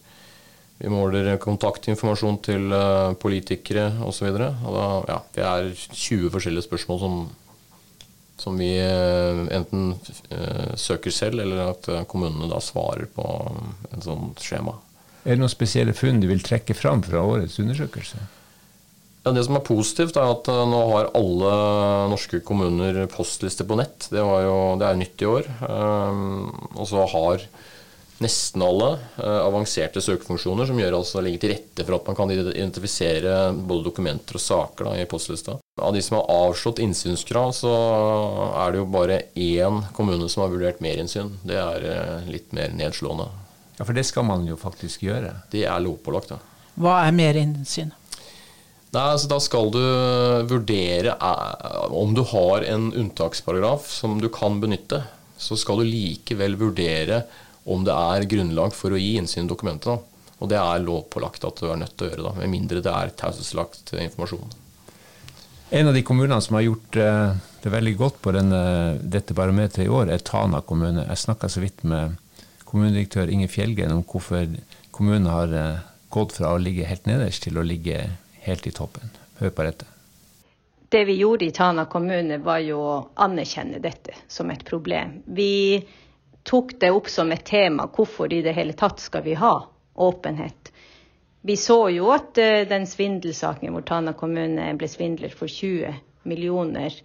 Vi 0.78 0.88
måler 0.88 1.34
kontaktinformasjon 1.42 2.38
til 2.46 2.72
politikere 3.20 3.90
osv. 4.06 4.30
Ja, 4.38 5.18
det 5.34 5.44
er 5.44 5.72
20 5.74 6.30
forskjellige 6.32 6.68
spørsmål 6.68 7.02
som, 7.02 7.18
som 8.40 8.56
vi 8.60 8.72
uh, 8.80 9.44
enten 9.52 9.94
uh, 10.32 10.72
søker 10.80 11.14
selv, 11.14 11.44
eller 11.44 11.74
at 11.74 11.90
kommunene 12.10 12.48
da 12.50 12.60
svarer 12.64 13.06
på 13.14 13.26
en 13.92 14.04
sånn 14.04 14.32
skjema. 14.40 14.78
Er 15.24 15.36
det 15.36 15.42
noen 15.42 15.52
spesielle 15.52 15.92
funn 15.96 16.20
du 16.22 16.28
vil 16.30 16.40
trekke 16.44 16.74
fram 16.76 17.02
fra 17.04 17.20
årets 17.20 17.58
undersøkelse? 17.60 18.22
Ja, 19.24 19.32
Det 19.36 19.44
som 19.44 19.58
er 19.58 19.66
positivt, 19.66 20.16
er 20.16 20.32
at 20.32 20.48
eh, 20.48 20.62
nå 20.68 20.80
har 20.94 21.10
alle 21.18 21.50
norske 22.08 22.40
kommuner 22.40 23.02
postlister 23.12 23.68
på 23.68 23.76
nett. 23.76 24.08
Det, 24.08 24.20
jo, 24.20 24.54
det 24.80 24.86
er 24.88 25.00
nytt 25.00 25.20
i 25.20 25.28
år. 25.28 25.50
Um, 25.60 26.48
og 26.72 26.88
så 26.88 27.04
har 27.12 27.44
nesten 28.24 28.62
alle 28.64 28.92
uh, 29.16 29.40
avanserte 29.46 30.02
søkefunksjoner 30.04 30.68
som 30.68 30.78
gjør 30.80 30.98
altså 30.98 31.22
ligger 31.24 31.44
til 31.44 31.54
rette 31.54 31.86
for 31.86 31.96
at 31.96 32.10
man 32.10 32.18
kan 32.18 32.32
identifisere 32.34 33.36
både 33.56 33.86
dokumenter 33.88 34.38
og 34.38 34.44
saker 34.44 34.90
da, 34.90 34.96
i 35.00 35.08
postlista. 35.10 35.58
Av 35.80 35.94
de 35.96 36.02
som 36.04 36.18
har 36.18 36.32
avslått 36.48 36.82
innsynskrav, 36.84 37.54
så 37.56 37.72
er 38.50 38.74
det 38.74 38.82
jo 38.82 38.90
bare 38.92 39.22
én 39.34 39.80
kommune 39.96 40.28
som 40.28 40.44
har 40.44 40.52
vurdert 40.52 40.82
merinnsyn. 40.84 41.32
Det 41.46 41.56
er 41.60 41.86
uh, 41.88 42.28
litt 42.30 42.52
mer 42.56 42.74
nedslående. 42.76 43.30
Ja, 43.78 43.86
For 43.86 43.96
det 43.96 44.04
skal 44.04 44.28
man 44.28 44.44
jo 44.48 44.60
faktisk 44.60 45.06
gjøre? 45.06 45.32
Det 45.52 45.64
er 45.64 45.80
lovpålagt, 45.80 46.34
ja. 46.34 46.42
Hva 46.80 47.00
er 47.06 47.16
merinnsyn? 47.16 47.94
Nei, 48.90 49.04
altså 49.06 49.28
Da 49.30 49.38
skal 49.42 49.70
du 49.72 49.80
vurdere 50.50 51.14
eh, 51.14 51.84
om 51.94 52.14
du 52.16 52.24
har 52.32 52.66
en 52.66 52.90
unntaksparagraf 52.90 53.86
som 53.90 54.18
du 54.20 54.28
kan 54.32 54.58
benytte. 54.62 55.04
Så 55.40 55.56
skal 55.56 55.80
du 55.80 55.88
likevel 55.88 56.58
vurdere 56.60 57.22
om 57.64 57.84
det 57.84 57.94
er 57.94 58.28
grunnlag 58.30 58.74
for 58.76 58.94
å 58.94 59.00
gi 59.00 59.16
innsyn 59.20 59.46
i 59.46 59.50
dokumentet. 59.50 60.06
Og 60.40 60.48
det 60.48 60.56
er 60.56 60.84
lovpålagt 60.84 61.44
at 61.44 61.60
du 61.60 61.68
er 61.68 61.80
nødt 61.80 61.96
til 61.98 62.08
å 62.08 62.10
gjøre, 62.10 62.24
det, 62.30 62.40
med 62.40 62.54
mindre 62.54 62.82
det 62.84 62.92
er 62.92 63.12
taushetslagt 63.20 63.92
informasjon. 64.00 64.56
En 65.70 65.86
av 65.86 65.94
de 65.94 66.02
kommunene 66.02 66.40
som 66.42 66.56
har 66.58 66.64
gjort 66.66 66.96
uh, 66.98 67.36
det 67.62 67.70
veldig 67.70 67.92
godt 68.00 68.18
på 68.24 68.32
denne, 68.34 68.62
dette 69.02 69.36
barometeret 69.36 69.84
i 69.84 69.92
år, 69.92 70.10
er 70.10 70.24
Tana 70.26 70.62
kommune. 70.66 71.04
Jeg 71.06 71.22
snakka 71.26 71.50
så 71.52 71.62
vidt 71.62 71.84
med 71.86 72.16
kommunedirektør 72.66 73.30
Inge 73.30 73.50
Fjellgren 73.52 73.94
om 73.94 74.02
hvorfor 74.08 74.48
kommunen 74.96 75.28
har 75.30 75.54
uh, 75.54 75.86
gått 76.10 76.34
fra 76.40 76.54
å 76.54 76.60
ligge 76.62 76.88
helt 76.88 77.06
nederst 77.06 77.44
til 77.46 77.60
å 77.60 77.66
ligge 77.66 78.02
helt 78.46 78.66
i 78.66 78.74
toppen. 78.74 79.12
Hør 79.38 79.54
på 79.54 79.68
dette. 79.68 79.86
Det 80.90 81.04
vi 81.06 81.20
gjorde 81.20 81.46
i 81.46 81.54
Tana 81.54 81.84
kommune, 81.86 82.40
var 82.42 82.64
jo 82.66 82.80
å 82.82 82.94
anerkjenne 83.22 83.78
dette 83.78 84.16
som 84.26 84.50
et 84.50 84.64
problem. 84.66 85.20
Vi 85.30 85.78
tok 86.42 86.80
det 86.80 86.90
opp 86.90 87.08
som 87.08 87.32
et 87.32 87.44
tema. 87.46 87.88
Hvorfor 87.96 88.32
i 88.32 88.42
det 88.42 88.54
hele 88.56 88.72
tatt 88.72 89.00
skal 89.00 89.24
vi 89.26 89.34
ha 89.34 89.54
åpenhet? 89.94 90.72
Vi 91.40 91.56
så 91.56 91.88
jo 91.90 92.10
at 92.12 92.38
uh, 92.38 92.68
den 92.68 92.86
svindelsaken 92.86 93.72
hvor 93.72 93.86
Tana 93.88 94.12
kommune 94.12 94.68
ble 94.76 94.88
svindler 94.88 95.32
for 95.32 95.48
20 95.48 95.94
millioner 96.28 96.96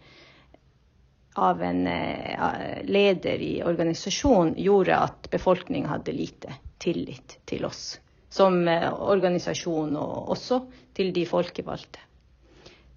av 1.35 1.63
en 1.63 1.87
uh, 1.87 2.81
leder 2.83 3.43
i 3.43 3.53
organisasjonen, 3.63 4.55
gjorde 4.57 4.97
at 5.07 5.29
befolkningen 5.31 5.89
hadde 5.89 6.15
lite 6.15 6.55
tillit 6.83 7.39
til 7.47 7.65
oss 7.65 7.95
som 8.35 8.67
uh, 8.67 8.91
organisasjon, 9.07 9.95
og 9.95 10.33
også 10.35 10.59
til 10.95 11.13
de 11.15 11.23
folkevalgte. 11.27 12.01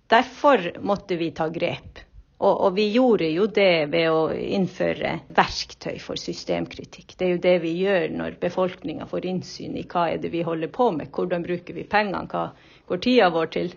Derfor 0.09 0.81
måtte 0.83 1.19
vi 1.21 1.31
ta 1.37 1.47
grep. 1.53 2.01
Og, 2.39 2.53
og, 2.55 2.75
vi 2.77 2.85
gjorde 2.95 3.27
jo 3.35 3.49
det 3.51 3.89
ved 3.91 4.13
å 4.15 4.29
innføre 4.31 5.17
verktøy 5.35 5.97
for 5.99 6.21
systemkritikk. 6.21 7.17
Det 7.19 7.27
er 7.27 7.33
jo 7.33 7.41
det 7.43 7.55
vi 7.65 7.73
gjør 7.81 8.13
når 8.15 8.37
befolkninga 8.45 9.09
får 9.11 9.27
innsyn 9.27 9.75
i 9.75 9.83
hva 9.91 10.05
er 10.13 10.21
det 10.23 10.31
vi 10.31 10.45
holder 10.47 10.71
på 10.71 10.93
med, 10.95 11.11
hvordan 11.11 11.43
bruker 11.43 11.75
vi 11.75 11.87
pengene, 11.91 12.29
hva 12.31 12.45
går 12.87 13.03
tida 13.03 13.31
vår 13.35 13.51
til. 13.57 13.73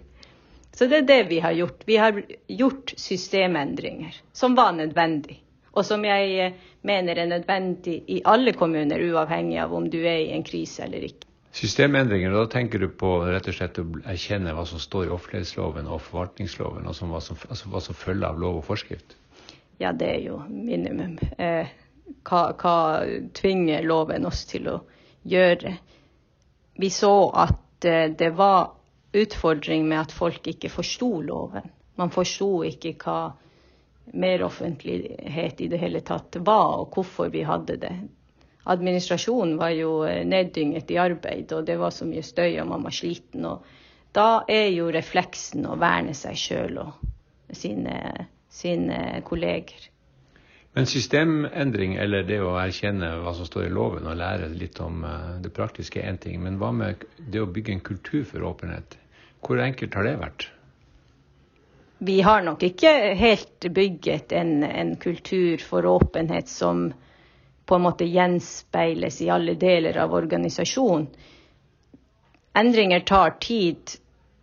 Så 0.77 0.86
det 0.88 1.01
er 1.01 1.08
det 1.10 1.24
vi 1.32 1.39
har 1.41 1.58
gjort. 1.58 1.82
Vi 1.89 1.98
har 1.98 2.22
gjort 2.48 2.94
systemendringer 3.01 4.22
som 4.32 4.53
var 4.56 4.77
nødvendig. 4.77 5.41
Og 5.72 5.86
som 5.88 6.06
jeg 6.06 6.38
eh, 6.46 6.56
mener 6.88 7.18
er 7.18 7.32
nødvendig 7.32 7.98
i 8.12 8.22
alle 8.27 8.53
kommuner, 8.53 9.01
uavhengig 9.01 9.58
av 9.63 9.74
om 9.74 9.89
du 9.89 10.00
er 10.03 10.27
i 10.27 10.32
en 10.36 10.46
krise 10.46 10.84
eller 10.86 11.10
ikke. 11.10 11.31
Systemendringer, 11.51 12.31
da 12.31 12.46
tenker 12.48 12.79
du 12.79 12.88
på 12.88 13.10
rett 13.27 13.48
og 13.51 13.55
slett 13.58 13.79
å 13.81 13.84
erkjenne 14.08 14.53
hva 14.55 14.63
som 14.67 14.79
står 14.79 15.10
i 15.10 15.12
offentlighetsloven 15.12 15.89
og 15.91 16.00
forvaltningsloven, 16.05 16.88
altså 16.88 17.10
hva 17.12 17.20
som, 17.24 17.39
altså 17.50 17.72
hva 17.74 17.81
som 17.84 17.98
følger 17.98 18.29
av 18.29 18.39
lov 18.39 18.62
og 18.62 18.67
forskrift? 18.70 19.17
Ja, 19.81 19.91
det 19.91 20.08
er 20.13 20.22
jo 20.24 20.38
minimum. 20.48 21.17
Eh, 21.38 21.67
hva, 22.24 22.41
hva, 22.55 22.75
tvinger 23.36 23.84
loven 23.84 24.29
oss 24.29 24.46
til 24.48 24.70
å 24.72 24.77
gjøre? 25.27 25.75
Vi 26.79 26.89
så 26.93 27.13
at 27.43 27.89
eh, 27.89 28.08
det 28.15 28.31
var 28.39 28.72
utfordring 29.12 29.89
med 29.89 30.05
at 30.05 30.15
folk 30.15 30.48
ikke 30.48 30.72
forsto 30.72 31.17
loven. 31.25 31.67
Man 32.00 32.13
forsto 32.15 32.62
ikke 32.63 32.96
hva 33.03 33.20
meroffentlighet 34.12 35.60
i 35.62 35.67
det 35.72 35.79
hele 35.84 36.00
tatt 36.05 36.39
var, 36.39 36.79
og 36.79 36.96
hvorfor 36.96 37.31
vi 37.34 37.43
hadde 37.48 37.75
det 37.81 37.91
administrasjonen 38.63 39.58
var 39.58 39.74
jo 39.75 40.01
eh, 40.06 40.25
neddynget 40.27 40.91
i 40.91 41.00
arbeid, 41.01 41.51
og 41.53 41.65
det 41.65 41.77
var 41.82 41.94
så 41.96 42.06
mye 42.06 42.24
støy, 42.25 42.60
og 42.62 42.68
man 42.70 42.84
var 42.84 42.96
sliten. 42.96 43.46
og 43.46 43.65
Da 44.13 44.44
er 44.50 44.70
jo 44.74 44.91
refleksen 44.94 45.65
å 45.65 45.77
verne 45.82 46.13
seg 46.18 46.38
sjøl 46.38 46.77
og 46.84 47.56
sine, 47.56 48.27
sine 48.50 49.22
kolleger. 49.25 49.89
Men 50.72 50.88
systemendring, 50.88 51.98
eller 52.00 52.24
det 52.24 52.39
å 52.39 52.53
erkjenne 52.56 53.10
hva 53.25 53.34
som 53.36 53.48
står 53.48 53.65
i 53.68 53.74
loven 53.75 54.06
og 54.08 54.15
lære 54.15 54.53
litt 54.56 54.80
om 54.80 55.03
eh, 55.03 55.36
det 55.44 55.51
praktiske, 55.56 56.00
er 56.00 56.13
én 56.13 56.22
ting. 56.22 56.39
Men 56.44 56.62
hva 56.62 56.72
med 56.75 57.03
det 57.18 57.44
å 57.44 57.50
bygge 57.50 57.75
en 57.75 57.86
kultur 57.86 58.24
for 58.30 58.46
åpenhet? 58.48 58.98
Hvor 59.41 59.60
enkelt 59.60 59.98
har 59.98 60.08
det 60.08 60.18
vært? 60.22 60.48
Vi 62.01 62.22
har 62.25 62.41
nok 62.41 62.63
ikke 62.65 62.91
helt 63.13 63.68
bygget 63.74 64.32
en, 64.34 64.63
en 64.63 64.96
kultur 64.98 65.62
for 65.62 65.86
åpenhet 65.86 66.50
som 66.50 66.88
på 67.72 67.78
en 67.80 67.86
måte 67.86 68.04
gjenspeiles 68.04 69.22
i 69.24 69.30
alle 69.32 69.54
deler 69.56 69.96
av 70.04 70.12
organisasjonen. 70.12 71.06
Endringer 72.60 73.00
tar 73.08 73.38
tid, 73.40 73.94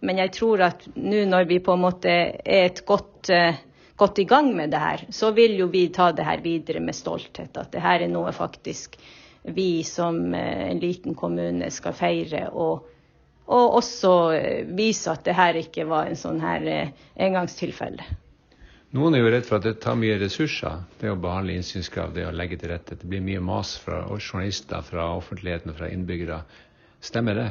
men 0.01 0.17
jeg 0.23 0.33
tror 0.33 0.63
at 0.65 0.87
nå 0.97 1.27
når 1.29 1.45
vi 1.51 1.59
på 1.61 1.75
en 1.77 1.83
måte 1.83 2.09
er 2.09 2.63
et 2.71 2.81
godt, 2.89 3.29
uh, 3.29 3.59
godt 4.01 4.23
i 4.23 4.25
gang 4.31 4.49
med 4.57 4.73
det 4.73 4.81
her, 4.81 5.05
så 5.13 5.29
vil 5.37 5.59
jo 5.59 5.67
vi 5.69 5.83
ta 5.93 6.07
det 6.17 6.25
her 6.25 6.41
videre 6.41 6.81
med 6.81 6.97
stolthet. 6.97 7.53
At 7.53 7.69
det 7.75 7.83
her 7.85 8.07
er 8.07 8.09
noe 8.15 8.33
faktisk 8.33 8.97
vi 9.45 9.83
som 9.85 10.23
uh, 10.33 10.63
en 10.71 10.81
liten 10.81 11.19
kommune 11.19 11.69
skal 11.75 11.97
feire. 11.99 12.47
og 12.53 12.95
og 13.49 13.77
også 13.83 14.15
uh, 14.37 14.73
vise 14.77 15.13
at 15.13 15.29
det 15.29 15.37
her 15.37 15.61
ikke 15.61 15.85
var 15.89 16.09
en 16.09 16.17
sånn 16.17 16.41
her 16.41 16.65
engangstilfelle. 17.17 18.09
Noen 18.97 19.15
er 19.15 19.21
jo 19.21 19.29
redd 19.29 19.45
for 19.45 19.59
at 19.59 19.67
det 19.67 19.81
tar 19.85 19.99
mye 20.01 20.15
ressurser, 20.17 20.79
det 20.97 21.11
å 21.13 21.19
behandle 21.21 21.59
innsynskrav, 21.59 22.15
det 22.17 22.25
å 22.25 22.33
legge 22.33 22.57
til 22.57 22.71
rette. 22.73 22.97
Det 22.97 23.09
blir 23.09 23.21
mye 23.21 23.43
mas 23.45 23.75
fra 23.83 24.07
journalister, 24.17 24.81
fra 24.87 25.11
offentligheten 25.19 25.75
og 25.75 25.77
fra 25.77 25.91
innbyggere. 25.93 26.39
Stemmer 27.05 27.37
det? 27.37 27.49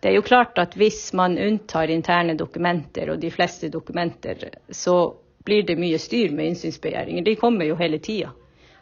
Det 0.00 0.08
er 0.08 0.16
jo 0.16 0.24
klart 0.24 0.56
at 0.58 0.72
hvis 0.80 1.10
man 1.14 1.36
unntar 1.38 1.92
interne 1.92 2.38
dokumenter, 2.40 3.12
og 3.12 3.20
de 3.20 3.30
fleste 3.30 3.68
dokumenter, 3.68 4.48
så 4.72 4.96
blir 5.44 5.68
det 5.68 5.76
mye 5.76 6.00
styr 6.00 6.32
med 6.32 6.54
innsynsbegjæringer. 6.54 7.28
De 7.28 7.36
kommer 7.36 7.68
jo 7.68 7.76
hele 7.76 8.00
tida. 8.00 8.32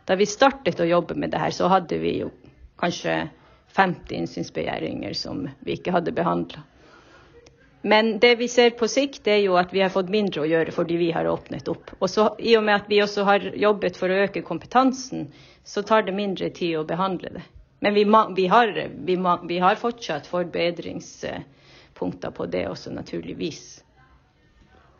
Da 0.07 0.15
vi 0.17 0.31
startet 0.31 0.81
å 0.81 0.87
jobbe 0.87 1.19
med 1.19 1.35
det 1.35 1.43
her, 1.43 1.51
så 1.51 1.69
hadde 1.75 1.99
vi 1.99 2.21
jo 2.21 2.31
kanskje 2.81 3.19
50 3.75 4.23
innsynsbegjæringer 4.23 5.19
som 5.19 5.43
vi 5.67 5.75
ikke 5.75 5.99
hadde 5.99 6.15
behandla. 6.15 6.63
Men 7.83 8.19
det 8.19 8.35
vi 8.35 8.49
ser 8.49 8.71
på 8.77 8.89
sikt, 8.89 9.27
er 9.27 9.37
jo 9.41 9.55
at 9.57 9.73
vi 9.73 9.81
har 9.81 9.89
fått 9.93 10.11
mindre 10.13 10.43
å 10.43 10.49
gjøre 10.49 10.73
fordi 10.77 10.97
vi 11.01 11.11
har 11.17 11.29
åpnet 11.31 11.69
opp. 11.73 11.91
Og 11.99 12.11
så, 12.13 12.27
I 12.39 12.57
og 12.59 12.65
med 12.67 12.75
at 12.77 12.91
vi 12.93 13.03
også 13.03 13.25
har 13.25 13.41
jobbet 13.57 13.97
for 13.97 14.11
å 14.13 14.19
øke 14.27 14.43
kompetansen, 14.45 15.33
så 15.65 15.83
tar 15.87 16.03
det 16.05 16.13
mindre 16.17 16.51
tid 16.53 16.77
å 16.77 16.85
behandle 16.85 17.29
det. 17.39 17.43
Men 17.81 17.95
vi, 17.97 18.05
vi, 18.37 18.47
har, 18.53 18.89
vi, 18.93 19.17
vi 19.49 19.59
har, 19.59 19.77
fortsatt 19.81 20.27
forbedringspunkter 20.29 22.31
på 22.37 22.47
det 22.53 22.69
også, 22.69 22.93
naturligvis. 22.93 23.81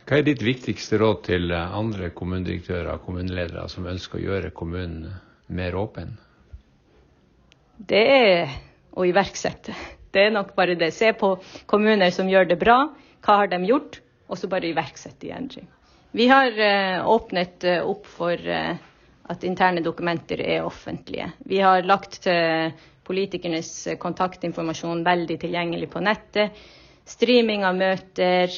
Hva 0.09 0.17
er 0.17 0.25
ditt 0.25 0.41
viktigste 0.41 0.97
råd 0.97 1.21
til 1.29 1.53
andre 1.53 2.09
kommunedirektører 2.17 2.95
og 2.95 3.05
kommuneledere 3.05 3.69
som 3.69 3.85
ønsker 3.87 4.17
å 4.17 4.25
gjøre 4.25 4.49
kommunen 4.57 5.13
mer 5.53 5.77
åpen? 5.77 6.17
Det 7.77 8.01
er 8.01 8.49
å 8.97 9.05
iverksette. 9.05 10.00
Det 10.11 10.25
er 10.27 10.33
nok 10.35 10.55
bare 10.55 10.75
det. 10.75 10.91
Se 10.93 11.13
på 11.13 11.35
kommuner 11.65 12.11
som 12.11 12.29
gjør 12.29 12.49
det 12.51 12.59
bra. 12.59 12.77
Hva 13.23 13.41
har 13.41 13.51
de 13.51 13.61
gjort? 13.67 14.01
Og 14.31 14.39
så 14.39 14.47
bare 14.51 14.69
iverksette 14.69 15.27
i 15.27 15.33
endring. 15.35 15.67
Vi 16.11 16.27
har 16.27 16.51
uh, 16.51 17.07
åpnet 17.07 17.63
uh, 17.67 17.79
opp 17.87 18.07
for 18.07 18.35
uh, 18.35 18.75
at 19.31 19.43
interne 19.47 19.83
dokumenter 19.83 20.41
er 20.43 20.65
offentlige. 20.67 21.29
Vi 21.47 21.61
har 21.63 21.85
lagt 21.87 22.27
politikernes 23.07 23.69
kontaktinformasjon 23.99 25.05
veldig 25.05 25.37
tilgjengelig 25.39 25.87
på 25.93 26.01
nettet. 26.03 26.57
Streaming 27.07 27.63
av 27.63 27.77
møter, 27.79 28.51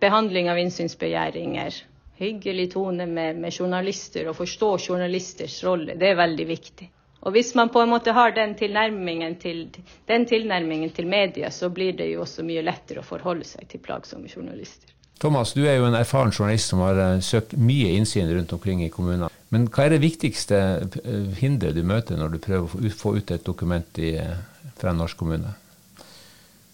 behandling 0.00 0.48
av 0.48 0.58
innsynsbegjæringer. 0.62 1.76
Hyggelig 2.20 2.70
tone 2.72 3.04
med, 3.06 3.42
med 3.42 3.52
journalister 3.52 4.30
og 4.30 4.38
forstå 4.40 4.70
journalisters 4.86 5.58
rolle. 5.64 5.98
Det 6.00 6.08
er 6.08 6.18
veldig 6.22 6.48
viktig. 6.48 6.88
Og 7.20 7.34
hvis 7.36 7.52
man 7.54 7.68
på 7.68 7.82
en 7.82 7.90
måte 7.92 8.14
har 8.16 8.32
den 8.36 8.54
tilnærmingen 8.56 9.36
til, 9.42 9.66
den 10.08 10.24
tilnærmingen 10.26 10.92
til 10.96 11.06
media, 11.06 11.50
så 11.52 11.68
blir 11.68 11.92
det 11.98 12.08
jo 12.14 12.22
også 12.24 12.44
mye 12.46 12.64
lettere 12.64 13.02
å 13.02 13.06
forholde 13.06 13.44
seg 13.44 13.68
til 13.68 13.82
plagsomme 13.84 14.30
journalister. 14.30 14.94
Thomas, 15.20 15.52
du 15.52 15.66
er 15.68 15.76
jo 15.76 15.84
en 15.84 15.98
erfaren 15.98 16.32
journalist 16.32 16.72
som 16.72 16.80
har 16.80 16.96
eh, 16.96 17.18
søkt 17.20 17.52
mye 17.60 17.90
innsyn 17.92 18.30
rundt 18.32 18.54
omkring 18.56 18.80
i 18.86 18.92
kommunene. 18.92 19.28
Men 19.52 19.66
hva 19.68 19.84
er 19.84 19.92
det 19.92 20.04
viktigste 20.06 20.60
eh, 20.80 21.26
hinderet 21.42 21.76
du 21.76 21.84
møter 21.84 22.16
når 22.16 22.32
du 22.32 22.38
prøver 22.40 22.64
å 22.88 22.92
få 22.96 23.18
ut 23.18 23.34
et 23.34 23.44
dokument 23.44 24.00
i, 24.00 24.14
eh, 24.16 24.70
fra 24.80 24.94
en 24.94 25.02
norsk 25.02 25.20
kommune? 25.20 25.52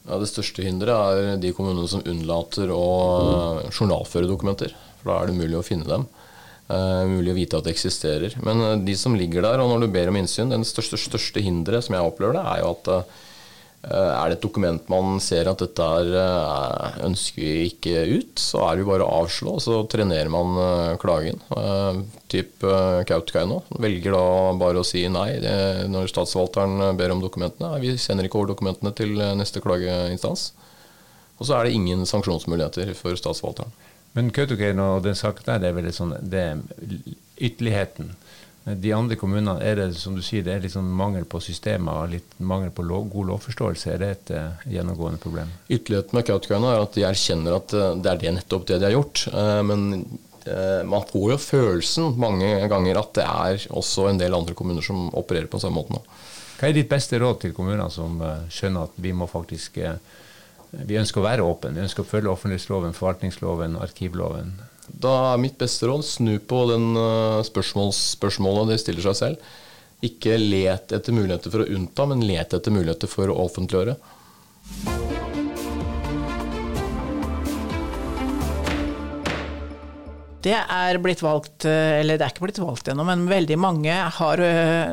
Ja, 0.07 0.21
det 0.23 0.31
største 0.31 0.63
hinderet 0.63 1.25
er 1.25 1.43
de 1.43 1.51
kommunene 1.57 1.91
som 1.91 2.07
unnlater 2.07 2.71
å 2.71 2.85
journalføre 3.73 4.31
dokumenter. 4.31 4.77
For 5.01 5.11
da 5.11 5.19
er 5.19 5.33
det 5.33 5.41
mulig 5.41 5.59
å 5.59 5.67
finne 5.67 5.91
dem. 5.91 6.07
Uh, 6.67 7.07
mulig 7.07 7.31
å 7.31 7.37
vite 7.37 7.59
at 7.61 7.67
det 7.69 7.77
eksisterer. 7.77 8.35
Men 8.43 8.59
uh, 8.59 8.73
de 8.83 8.97
som 8.99 9.15
ligger 9.15 9.45
der, 9.45 9.63
og 9.63 9.71
når 9.71 9.85
du 9.85 9.93
ber 9.95 10.11
om 10.11 10.19
innsyn, 10.19 10.51
den 10.51 10.67
største, 10.67 10.99
største 10.99 11.43
hinderet 11.45 11.87
som 11.87 11.95
jeg 11.95 12.09
opplever 12.09 12.35
det, 12.35 12.43
er 12.43 12.63
jo 12.65 12.73
at 12.73 12.91
uh, 12.91 13.23
er 13.87 14.33
det 14.33 14.41
et 14.41 14.43
dokument 14.43 14.89
man 14.91 15.21
ser 15.23 15.47
at 15.47 15.61
dette 15.63 15.85
er, 16.01 16.97
ønsker 17.07 17.39
vi 17.39 17.69
ikke 17.69 18.03
ut, 18.17 18.33
så 18.43 18.65
er 18.67 18.75
det 18.75 18.83
jo 18.83 18.89
bare 18.89 19.07
å 19.07 19.21
avslå, 19.21 19.53
og 19.61 19.63
så 19.63 19.77
trenerer 19.87 20.33
man 20.33 20.59
klagen. 20.99 21.39
typ 22.27 22.67
Kautokeino 23.07 23.61
velger 23.79 24.17
da 24.17 24.25
bare 24.59 24.83
å 24.83 24.89
si 24.89 25.05
nei 25.07 25.37
det, 25.39 25.55
når 25.93 26.11
statsforvalteren 26.11 26.99
ber 26.99 27.15
om 27.15 27.23
dokumentene. 27.23 27.77
Vi 27.85 27.95
sender 27.95 28.27
ikke 28.27 28.41
over 28.41 28.57
dokumentene 28.57 28.91
til 28.99 29.15
neste 29.39 29.63
klageinstans. 29.63 30.49
Og 31.39 31.47
så 31.47 31.61
er 31.61 31.69
det 31.69 31.79
ingen 31.79 32.03
sanksjonsmuligheter 32.11 32.91
for 32.99 33.15
statsforvalteren. 33.15 33.71
Men 34.17 34.33
Kautokeino 34.33 34.95
og 34.97 35.05
den 35.05 35.17
saken 35.19 35.45
der, 35.45 35.61
det 35.61 35.69
er 35.69 35.77
vel 35.77 35.93
sånn, 35.93 36.15
det 36.25 36.41
er 36.41 36.61
ytterligheten. 37.37 38.15
De 38.67 38.91
andre 38.97 39.15
kommunene, 39.15 39.61
er 39.63 39.77
det 39.79 39.91
som 40.01 40.17
du 40.17 40.23
sier, 40.27 40.43
det 40.43 40.57
er 40.57 40.63
litt 40.65 40.75
sånn 40.75 40.89
mangel 40.99 41.27
på 41.31 41.39
systemer, 41.45 42.09
litt 42.11 42.33
mangel 42.43 42.73
på 42.75 42.83
lov, 42.83 43.05
god 43.13 43.29
lovforståelse? 43.31 43.93
Er 43.93 44.01
det 44.03 44.09
et 44.15 44.33
uh, 44.35 44.65
gjennomgående 44.73 45.21
problem? 45.23 45.53
Ytterligheten 45.69 46.19
med 46.19 46.27
Kautokeino 46.27 46.73
er 46.73 46.83
at 46.83 46.97
de 46.97 47.05
erkjenner 47.07 47.61
at 47.61 47.77
uh, 47.77 47.93
det 47.95 48.11
er 48.11 48.23
det 48.25 48.33
nettopp 48.41 48.67
det 48.67 48.81
de 48.81 48.89
har 48.89 48.97
gjort. 48.97 49.27
Uh, 49.31 49.61
men 49.67 49.93
man 50.87 51.03
får 51.03 51.33
jo 51.33 51.37
følelsen 51.43 52.13
mange 52.23 52.47
ganger 52.71 53.01
at 53.01 53.09
det 53.19 53.25
er 53.27 53.65
også 53.75 54.05
en 54.07 54.21
del 54.21 54.35
andre 54.37 54.53
kommuner 54.55 54.85
som 54.87 55.09
opererer 55.19 55.49
på 55.51 55.59
samme 55.59 55.81
måte 55.81 55.97
nå. 55.97 55.99
Hva 56.61 56.69
er 56.69 56.77
ditt 56.77 56.87
beste 56.87 57.19
råd 57.19 57.41
til 57.43 57.55
kommuner 57.57 57.91
som 57.91 58.21
skjønner 58.55 58.87
at 58.87 59.01
vi 59.03 59.11
må 59.11 59.27
faktisk 59.27 59.81
vi 60.85 60.99
ønsker 61.01 61.23
å 61.23 61.27
være 61.27 61.47
åpne. 61.47 61.75
Vi 61.77 61.85
ønsker 61.87 62.05
å 62.05 62.09
følge 62.09 62.33
offentlighetsloven, 62.33 62.97
forvaltningsloven, 62.97 63.79
arkivloven. 63.81 64.57
Da 64.87 65.15
er 65.33 65.41
mitt 65.43 65.57
beste 65.59 65.89
råd 65.89 66.05
snu 66.07 66.37
på 66.39 66.61
den 66.71 66.93
spørsmålsspørsmålet 67.49 68.67
spørsmålet 68.67 68.75
de 68.75 68.83
stiller 68.83 69.07
seg 69.09 69.19
selv. 69.19 69.49
Ikke 70.05 70.37
let 70.39 70.93
etter 70.93 71.17
muligheter 71.17 71.53
for 71.53 71.65
å 71.65 71.71
unnta, 71.73 72.07
men 72.11 72.27
let 72.29 72.55
etter 72.55 72.75
muligheter 72.75 73.11
for 73.11 73.33
å 73.33 73.39
offentliggjøre. 73.47 73.97
Det 80.47 80.55
er 80.55 80.99
blitt 81.03 81.25
valgt, 81.25 81.65
eh, 81.67 81.99
eller 82.01 82.19
det 82.19 82.23
er 82.23 82.31
ikke 82.31 82.45
blitt 82.45 82.61
valgt 82.63 82.87
ennå, 82.93 83.03
men 83.09 83.25
veldig 83.27 83.57
mange 83.59 83.95
har 84.19 84.43
eh, 84.45 84.93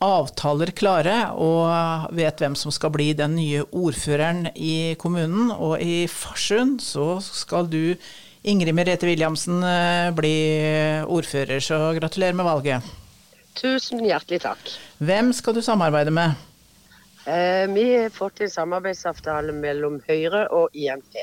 avtaler 0.00 0.72
klare 0.72 1.16
og 1.36 2.14
vet 2.16 2.40
hvem 2.40 2.56
som 2.56 2.72
skal 2.72 2.94
bli 2.94 3.10
den 3.18 3.36
nye 3.36 3.66
ordføreren 3.68 4.48
i 4.56 4.94
kommunen. 5.00 5.52
Og 5.52 5.76
i 5.84 6.06
Farsund 6.08 6.80
så 6.80 7.18
skal 7.26 7.68
du, 7.68 7.98
Ingrid 8.48 8.76
Merete 8.76 9.08
Williamsen, 9.10 9.60
eh, 9.60 10.08
bli 10.16 10.34
ordfører, 11.04 11.60
så 11.60 11.92
gratulerer 12.00 12.40
med 12.40 12.48
valget. 12.48 12.90
Tusen 13.60 14.00
hjertelig 14.08 14.40
takk. 14.48 14.72
Hvem 15.04 15.34
skal 15.36 15.54
du 15.54 15.62
samarbeide 15.62 16.16
med? 16.16 16.32
Eh, 17.28 17.68
vi 17.76 17.86
har 17.92 18.10
fått 18.12 18.40
en 18.40 18.50
samarbeidsavtale 18.50 19.52
mellom 19.52 20.00
Høyre 20.08 20.46
og 20.48 20.72
INP. 20.72 21.20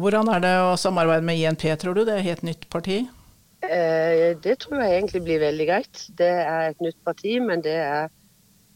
Hvordan 0.00 0.30
er 0.32 0.40
det 0.40 0.52
å 0.64 0.76
samarbeide 0.80 1.26
med 1.26 1.40
INP, 1.42 1.66
tror 1.80 1.98
du? 1.98 2.06
Det 2.06 2.14
er 2.14 2.22
et 2.22 2.30
helt 2.30 2.46
nytt 2.46 2.62
parti? 2.72 3.02
Eh, 3.66 4.30
det 4.40 4.56
tror 4.62 4.80
jeg 4.80 4.96
egentlig 4.96 5.20
blir 5.26 5.42
veldig 5.42 5.66
greit. 5.68 6.06
Det 6.16 6.30
er 6.30 6.70
et 6.70 6.80
nytt 6.80 6.96
parti, 7.04 7.34
men 7.44 7.60
det 7.64 7.76
er 7.76 8.08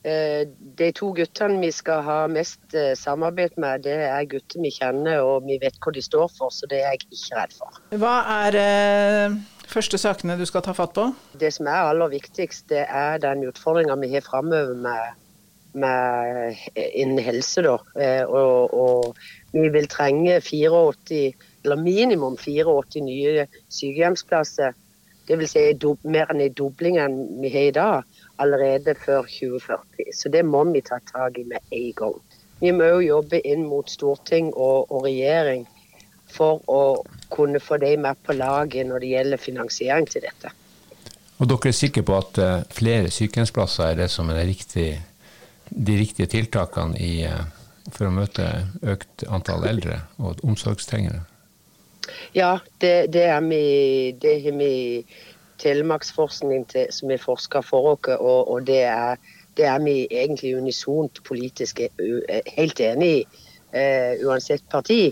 eh, 0.05 0.43
de 0.81 0.91
to 0.97 1.15
guttene 1.17 1.63
vi 1.63 1.71
skal 1.73 2.05
ha 2.05 2.19
mest 2.29 2.77
eh, 2.77 2.93
samarbeid 2.99 3.57
med, 3.57 3.87
det 3.87 3.97
er 4.05 4.29
gutter 4.29 4.61
vi 4.61 4.75
kjenner 4.75 5.25
og 5.25 5.49
vi 5.49 5.57
vet 5.63 5.81
hva 5.81 5.95
de 5.97 6.05
står 6.05 6.29
for, 6.37 6.53
så 6.53 6.69
det 6.69 6.83
er 6.83 6.93
jeg 6.93 7.07
ikke 7.07 7.41
redd 7.41 7.57
for. 7.57 7.81
Hva 8.05 8.15
er 8.45 8.61
eh, 8.61 9.41
første 9.71 10.01
sakene 10.01 10.37
du 10.37 10.45
skal 10.51 10.67
ta 10.67 10.77
fatt 10.77 10.93
på? 10.99 11.09
Det 11.41 11.55
som 11.57 11.73
er 11.73 11.89
aller 11.89 12.13
viktigst, 12.13 12.69
det 12.75 12.85
er 12.85 13.23
den 13.25 13.47
utfordringa 13.49 13.97
vi 14.05 14.13
har 14.13 14.27
framover 14.29 14.77
med, 14.77 15.24
med, 15.75 16.57
innen 16.75 17.19
helse. 17.25 17.63
Da. 17.67 17.77
Eh, 18.01 18.23
og, 18.25 18.75
og 18.75 19.17
vi 19.53 19.69
vil 19.75 19.89
trenge 19.91 20.41
84, 20.41 21.35
eller 21.65 21.83
minimum 21.83 22.39
84 22.39 23.05
nye 23.05 23.47
sykehjemsplasser. 23.69 24.75
Dvs. 25.25 25.55
Si 25.57 25.93
mer 26.05 26.29
enn 26.35 26.43
en 26.45 26.57
dobling 26.57 26.99
enn 27.01 27.15
vi 27.41 27.51
har 27.55 27.69
i 27.71 27.77
dag, 27.77 28.17
allerede 28.43 28.97
før 29.01 29.25
2040. 29.25 30.11
Så 30.13 30.29
det 30.29 30.45
må 30.45 30.65
vi 30.73 30.85
ta 30.85 30.99
tak 31.09 31.39
i 31.41 31.47
med 31.49 31.65
en 31.73 31.93
gang. 31.97 32.19
Vi 32.61 32.73
må 32.73 32.91
òg 32.97 33.07
jobbe 33.07 33.41
inn 33.45 33.65
mot 33.69 33.89
storting 33.91 34.53
og, 34.53 34.91
og, 34.91 35.07
regjering 35.07 35.65
for 36.31 36.61
å 36.71 36.83
kunne 37.35 37.61
få 37.63 37.79
dem 37.83 38.05
med 38.07 38.21
på 38.27 38.37
laget 38.37 38.87
når 38.89 39.03
det 39.03 39.11
gjelder 39.15 39.43
finansiering 39.43 40.07
til 40.11 40.25
dette. 40.25 40.53
Og 41.39 41.51
dere 41.51 41.71
er 41.71 41.77
sikre 41.77 42.05
på 42.07 42.15
at 42.17 42.39
eh, 42.39 42.63
flere 42.73 43.11
sykehjemsplasser 43.11 43.91
er 43.91 43.99
det 44.05 44.11
som 44.13 44.31
er 44.31 44.45
riktig, 44.47 44.95
de 45.75 45.99
riktige 45.99 46.31
tiltakene 46.31 46.99
i 47.03 47.27
uh, 47.27 47.45
for 47.93 48.09
å 48.09 48.15
møte 48.15 48.47
økt 48.87 49.27
antall 49.29 49.67
eldre 49.69 50.01
og 50.23 50.41
omsorgstrengere? 50.47 51.25
Ja, 52.37 52.59
det, 52.81 53.13
det, 53.15 53.29
har 53.31 53.43
vi 53.45 55.05
telemarksforskning 55.63 56.67
til, 56.69 56.91
som 56.93 57.09
vi 57.09 57.19
forsker 57.21 57.65
for 57.65 57.95
oss, 57.95 58.11
og, 58.19 58.51
og 58.51 58.67
det, 58.67 58.83
er, 58.89 59.17
det, 59.57 59.67
er, 59.71 59.79
vi 59.85 60.05
egentlig 60.11 60.57
unisont 60.59 61.23
politisk 61.25 61.81
helt 62.57 62.81
enig 62.81 63.11
i, 63.21 63.25
uh, 63.75 64.13
uansett 64.27 64.65
parti. 64.71 65.09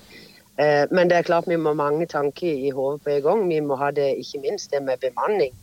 Uh, 0.58 0.84
men 0.90 1.10
det 1.10 1.18
er 1.18 1.28
klart 1.28 1.48
vi 1.48 1.58
må 1.58 1.72
ha 1.72 1.80
mange 1.80 2.06
tanker 2.06 2.48
i 2.52 2.70
hodet 2.74 3.02
på 3.04 3.16
en 3.16 3.26
gang. 3.26 3.44
Vi 3.48 3.60
må 3.64 3.78
ha 3.80 3.90
det 3.94 4.14
ikke 4.20 4.42
minst 4.46 4.72
det 4.72 4.82
med 4.84 5.00
bemanning. 5.02 5.54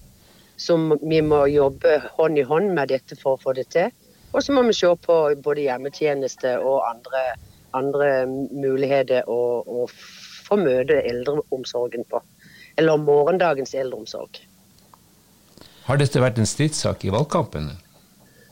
Så 0.59 0.75
vi 1.01 1.21
må 1.23 1.45
jobbe 1.47 2.01
hånd 2.17 2.39
i 2.39 2.43
hånd 2.43 2.73
med 2.75 2.91
dette 2.91 3.15
for 3.15 3.37
å 3.37 3.43
få 3.43 3.53
det 3.55 3.69
til. 3.71 3.93
Og 4.31 4.43
så 4.43 4.53
må 4.53 4.63
vi 4.67 4.75
se 4.77 4.89
på 5.05 5.15
både 5.43 5.65
hjemmetjeneste 5.65 6.57
og 6.61 6.83
andre, 6.89 7.23
andre 7.77 8.09
muligheter 8.29 9.25
å, 9.29 9.39
å 9.65 9.87
få 10.45 10.59
møte 10.61 11.01
eldreomsorgen 11.09 12.05
på. 12.09 12.21
Eller 12.77 13.01
morgendagens 13.01 13.73
eldreomsorg. 13.75 14.41
Har 15.89 15.97
dette 15.97 16.21
vært 16.21 16.37
en 16.37 16.49
stridssak 16.49 17.07
i 17.07 17.13
valgkampen? 17.13 17.71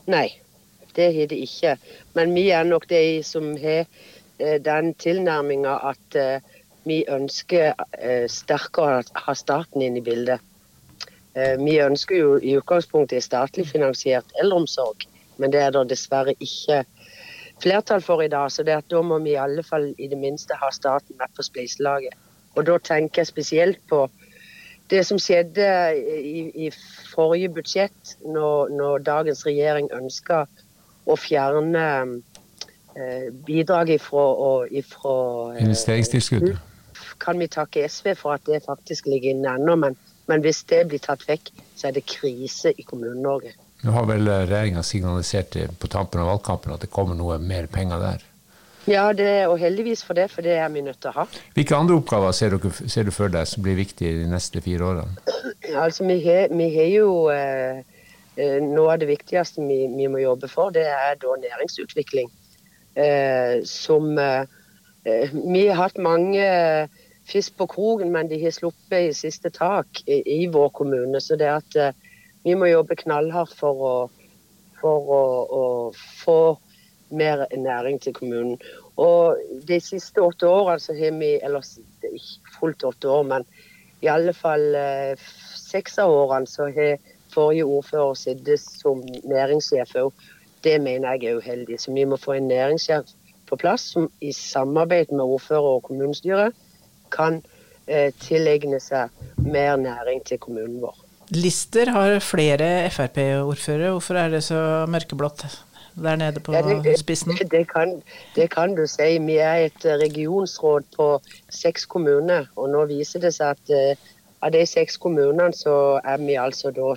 Nei, 0.09 0.27
det 0.97 1.11
har 1.13 1.29
det 1.29 1.37
ikke. 1.45 1.75
Men 2.17 2.33
vi 2.33 2.47
er 2.49 2.65
nok 2.65 2.87
de 2.89 3.21
som 3.23 3.51
har 3.61 3.85
eh, 3.85 4.57
den 4.63 4.95
tilnærminga 4.97 5.75
at 5.91 6.17
uh, 6.17 6.55
vi 6.89 7.03
ønsker 7.11 7.75
uh, 7.77 8.25
sterkere 8.31 9.03
å 9.03 9.25
ha 9.27 9.35
staten 9.37 9.85
inn 9.85 9.99
i 9.99 10.05
bildet. 10.05 10.41
Vi 11.37 11.75
ønsker 11.77 12.17
jo 12.17 12.29
i 12.41 12.55
utgangspunktet 12.57 13.21
statlig 13.21 13.67
finansiert 13.69 14.31
eldreomsorg. 14.41 15.03
Men 15.37 15.53
det 15.53 15.61
er 15.61 15.73
det 15.75 15.89
dessverre 15.91 16.35
ikke 16.39 16.83
flertall 17.61 18.01
for 18.05 18.21
i 18.21 18.29
dag. 18.31 18.51
Så 18.51 18.63
det 18.63 18.77
at 18.77 18.89
da 18.91 19.01
må 19.01 19.19
vi 19.25 19.35
i 19.35 19.41
alle 19.41 19.63
fall 19.63 19.91
i 19.97 20.07
det 20.07 20.17
minste 20.17 20.57
ha 20.61 20.71
staten 20.73 21.17
med 21.19 21.33
på 21.35 21.45
spleiselaget. 21.45 22.15
Og 22.55 22.65
da 22.65 22.77
tenker 22.77 23.21
jeg 23.21 23.31
spesielt 23.31 23.81
på 23.89 24.07
det 24.89 25.03
som 25.05 25.19
skjedde 25.19 25.67
i, 25.99 26.47
i 26.65 26.71
forrige 27.11 27.49
budsjett, 27.53 28.15
når, 28.23 28.71
når, 28.71 29.03
dagens 29.03 29.43
regjering 29.45 29.89
ønska 29.93 30.45
å 31.07 31.17
fjerne 31.19 31.83
eh, 32.95 33.27
bidraget 33.45 33.99
ifra, 33.99 34.23
ifra 34.71 35.17
eh, 35.57 35.65
Investeringstilskuddet? 35.65 36.63
Kan 37.19 37.41
vi 37.41 37.49
takke 37.51 37.83
SV 37.89 38.13
for 38.15 38.37
at 38.37 38.45
det 38.47 38.63
faktisk 38.65 39.09
ligger 39.11 39.35
inne 39.35 39.57
ennå, 39.59 39.75
men 39.75 39.97
Men 40.27 40.43
hvis 40.43 40.63
det 40.67 40.81
blir 40.91 40.99
tatt 40.99 41.23
vekk, 41.27 41.51
så 41.75 41.87
er 41.87 41.95
det 41.95 42.07
krise 42.09 42.73
i 42.75 42.83
Kommune-Norge. 42.83 43.53
Nå 43.85 43.93
har 43.93 44.07
vel 44.09 44.25
regjeringa 44.25 44.81
signalisert 44.83 45.57
på 45.79 45.89
tampen 45.91 46.21
av 46.23 46.31
valgkampen 46.31 46.73
at 46.73 46.81
det 46.81 46.89
kommer 46.93 47.17
noe 47.17 47.37
mer 47.41 47.69
penger 47.71 48.01
der? 48.01 48.25
Ja, 48.87 49.09
det, 49.13 49.47
og 49.51 49.57
heldigvis 49.59 50.01
for 50.07 50.15
det, 50.15 50.29
for 50.31 50.45
det 50.45 50.55
er 50.55 50.69
vi 50.71 50.81
nødt 50.85 51.01
til 51.03 51.11
å 51.11 51.17
ha. 51.19 51.25
Hvilke 51.57 51.75
andre 51.75 51.97
oppgaver 51.99 52.31
ser, 52.35 52.55
dere, 52.55 52.87
ser 52.87 53.03
du 53.03 53.11
for 53.11 53.31
deg 53.31 53.49
som 53.49 53.65
blir 53.65 53.75
viktige 53.75 54.21
de 54.21 54.29
neste 54.31 54.63
fire 54.63 54.91
årene? 54.93 55.17
Altså, 55.67 56.05
Vi 56.07 56.21
har, 56.23 56.47
jo 56.87 57.27
eh, 57.27 57.81
eh, 58.39 58.59
Noe 58.63 58.93
av 58.93 59.01
det 59.01 59.09
viktigste 59.09 59.65
vi, 59.67 59.81
vi, 59.91 60.07
må 60.07 60.21
jobbe 60.21 60.47
for, 60.47 60.71
det 60.71 60.85
er 60.87 61.17
da 61.19 61.35
næringsutvikling. 61.41 62.31
Eh, 62.95 63.59
som 63.67 64.15
eh, 64.17 64.47
eh 65.03 65.35
Vi 65.35 65.67
har 65.67 65.81
hatt 65.81 65.99
mange 65.99 66.47
fisk 67.27 67.57
på 67.59 67.67
kroken, 67.67 68.13
men 68.15 68.31
de 68.31 68.39
har 68.39 68.55
sluppet 68.55 69.09
i 69.09 69.13
siste 69.13 69.51
tak 69.51 70.01
i, 70.07 70.21
i 70.23 70.47
vår 70.47 70.69
kommune. 70.69 71.19
Så 71.21 71.35
det 71.35 71.51
at 71.51 71.75
eh, 71.75 72.06
vi 72.47 72.55
må 72.55 72.69
jobbe 72.71 72.95
knallhardt 72.95 73.55
for 73.59 73.83
å, 73.83 73.95
for 74.79 75.11
å, 75.11 75.23
å 75.51 75.63
få 76.21 76.39
mer 77.09 77.43
næring 77.51 77.99
til 78.03 78.15
kommunen. 78.15 78.55
Og 78.99 79.39
de 79.67 79.79
siste 79.83 80.23
åtte 80.23 80.47
årene 80.47 80.79
så 80.83 80.95
har 80.95 81.15
vi, 81.19 81.33
eller 81.43 81.63
er 81.63 82.15
ikke 82.15 82.55
fullt 82.59 82.85
åtte 82.87 83.11
år, 83.11 83.25
men 83.27 83.47
i 84.05 84.09
alle 84.11 84.33
fall 84.37 84.75
eh, 84.77 85.27
seks 85.57 85.97
av 85.99 86.13
årene 86.13 86.47
så 86.47 86.69
har 86.71 86.97
forrige 87.33 87.67
ordfører 87.67 88.17
sittet 88.19 88.63
som 88.63 89.03
næringssjef 89.27 89.95
òg. 89.99 90.27
Det 90.63 90.77
mener 90.81 91.17
jeg 91.17 91.31
er 91.31 91.41
uheldig. 91.41 91.79
Så 91.81 91.93
vi 91.95 92.05
må 92.07 92.19
få 92.21 92.37
en 92.37 92.47
næringssjef 92.51 93.11
på 93.47 93.59
plass 93.59 93.89
som 93.93 94.07
i 94.21 94.31
samarbeid 94.35 95.11
med 95.11 95.25
ordfører 95.25 95.77
og 95.77 95.83
kommunestyre 95.89 96.51
kan 97.11 97.41
eh, 97.87 98.13
tilegne 98.23 98.79
seg 98.83 99.11
mer 99.43 99.75
næring 99.79 100.23
til 100.27 100.39
kommunen 100.43 100.79
vår. 100.83 101.06
Lister 101.35 101.91
har 101.91 102.19
flere 102.23 102.89
Frp-ordførere. 102.89 103.91
Hvorfor 103.95 104.15
er 104.15 104.29
det 104.29 104.43
så 104.47 104.85
mørkeblått? 104.87 105.47
der 106.03 106.15
nede 106.15 106.39
på 106.39 106.53
ja, 106.53 106.61
det, 106.61 106.99
spissen? 106.99 107.37
Det 107.51 107.67
kan, 107.67 108.01
det 108.35 108.49
kan, 108.49 108.75
du 108.75 108.87
si. 108.87 109.17
Vi 109.17 109.37
er 109.37 109.65
et 109.65 109.85
regionsråd 109.85 110.83
på 110.95 111.21
seks 111.49 111.85
kommuner. 111.85 112.45
Og 112.55 112.69
nå 112.69 112.85
viser 112.85 113.19
det 113.19 113.33
seg 113.35 113.57
at 113.57 113.73
uh, 113.73 114.11
av 114.41 114.53
de 114.53 114.65
seks 114.65 114.97
kommunene 114.97 115.53
så 115.57 115.99
er 116.05 116.21
vi 116.21 116.37
altså 116.37 116.71
da 116.71 116.93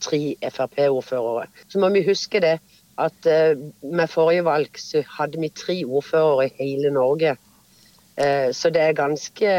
tre 0.00 0.36
Frp-ordførere. 0.50 1.46
Så 1.68 1.80
må 1.80 1.88
vi 1.88 2.04
huske 2.06 2.40
det 2.40 2.58
at 3.00 3.26
uh, 3.26 3.56
med 3.82 4.08
forrige 4.08 4.44
valg 4.44 4.78
så 4.78 5.04
hadde 5.18 5.40
vi 5.40 5.48
tre 5.48 5.82
ordførere 5.84 6.46
i 6.46 6.54
hele 6.58 6.92
Norge. 6.92 7.36
Uh, 8.20 8.52
så 8.52 8.70
det 8.70 8.82
er 8.82 9.00
ganske 9.00 9.50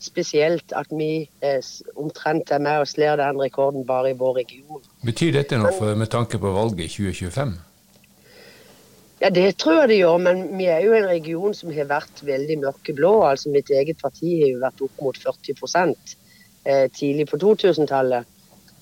spesielt 0.00 0.72
at 0.76 0.88
vi 0.90 1.28
omtrent 1.96 2.50
er 2.50 2.62
med 2.62 2.82
og 2.82 2.88
slår 2.88 3.20
den 3.20 3.40
rekorden 3.40 3.86
bare 3.86 4.12
i 4.12 4.18
vår 4.18 4.38
region. 4.42 4.84
Betyr 5.04 5.34
dette 5.36 5.58
noe 5.60 5.72
for, 5.76 5.96
med 5.98 6.10
tanke 6.12 6.40
på 6.40 6.54
valget 6.54 6.86
i 6.86 6.92
2025? 7.10 7.58
Ja, 9.20 9.28
Det 9.28 9.58
tror 9.60 9.80
jeg 9.80 9.88
det 9.88 9.96
gjør, 10.00 10.16
men 10.16 10.38
vi 10.58 10.66
er 10.72 10.80
jo 10.80 10.94
en 10.96 11.06
region 11.08 11.54
som 11.54 11.72
har 11.76 11.90
vært 11.90 12.22
veldig 12.24 12.56
mørkeblå. 12.62 13.10
altså 13.28 13.50
Mitt 13.52 13.68
eget 13.70 13.98
parti 14.00 14.38
har 14.40 14.48
jo 14.48 14.62
vært 14.62 14.80
opp 14.80 15.02
mot 15.04 15.16
40 15.16 15.92
eh, 16.64 16.86
tidlig 16.88 17.26
på 17.28 17.36
2000-tallet. 17.36 18.24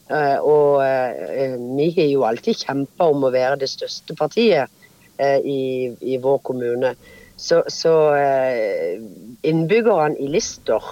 Eh, 0.09 0.38
og 0.38 0.78
eh, 0.87 1.57
vi 1.59 1.88
har 1.96 2.07
jo 2.12 2.22
alltid 2.28 2.62
kjempa 2.62 3.11
om 3.11 3.26
å 3.26 3.33
være 3.35 3.59
det 3.64 3.68
største 3.68 4.14
partiet 4.14 4.70
eh, 5.18 5.42
i, 5.42 5.90
i, 6.00 6.20
vår 6.22 6.38
kommune. 6.38 6.94
Så, 7.37 7.64
så 7.66 8.14
eh, 8.14 8.94
innbyggerne 9.42 10.22
i 10.22 10.31
Lister 10.31 10.87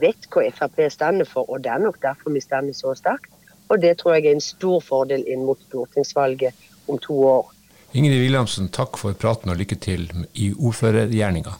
vet 0.00 0.28
hva 0.32 0.44
Frp 0.56 0.84
står 0.90 1.24
for, 1.28 1.48
og 1.48 1.64
det 1.64 1.72
er 1.72 1.82
nok 1.82 2.00
derfor 2.02 2.32
vi 2.32 2.40
står 2.40 2.72
så 2.72 2.94
sterkt. 2.98 3.30
Og 3.68 3.80
det 3.80 3.98
tror 3.98 4.16
jeg 4.16 4.26
er 4.26 4.36
en 4.36 4.44
stor 4.44 4.80
fordel 4.84 5.24
inn 5.26 5.44
mot 5.46 5.60
stortingsvalget 5.68 6.54
om 6.88 6.98
to 6.98 7.16
år. 7.24 7.52
Ingrid 7.92 8.20
Williamsen, 8.24 8.68
takk 8.72 8.96
for 9.00 9.12
praten 9.12 9.52
og 9.52 9.58
lykke 9.60 9.76
til 9.76 10.08
i 10.34 10.52
ordførergjerninga. 10.52 11.56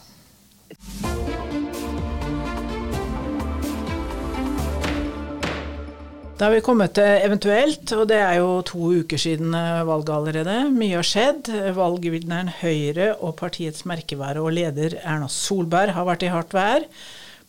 Da 6.42 6.48
har 6.48 6.56
vi 6.56 6.62
kommet 6.64 6.96
til 6.96 7.20
eventuelt, 7.22 7.92
og 7.94 8.08
det 8.10 8.16
er 8.18 8.40
jo 8.40 8.62
to 8.66 8.88
uker 9.04 9.20
siden 9.20 9.52
eh, 9.54 9.84
valget 9.86 10.08
allerede. 10.10 10.56
Mye 10.74 10.96
har 10.98 11.06
skjedd. 11.06 11.52
Valgvinneren 11.76 12.48
Høyre 12.58 13.12
og 13.22 13.36
partiets 13.38 13.84
merkevare 13.86 14.42
og 14.42 14.56
leder 14.56 14.96
Erna 15.04 15.28
Solberg 15.30 15.94
har 15.94 16.08
vært 16.08 16.24
i 16.26 16.32
hardt 16.32 16.56
vær. 16.56 16.88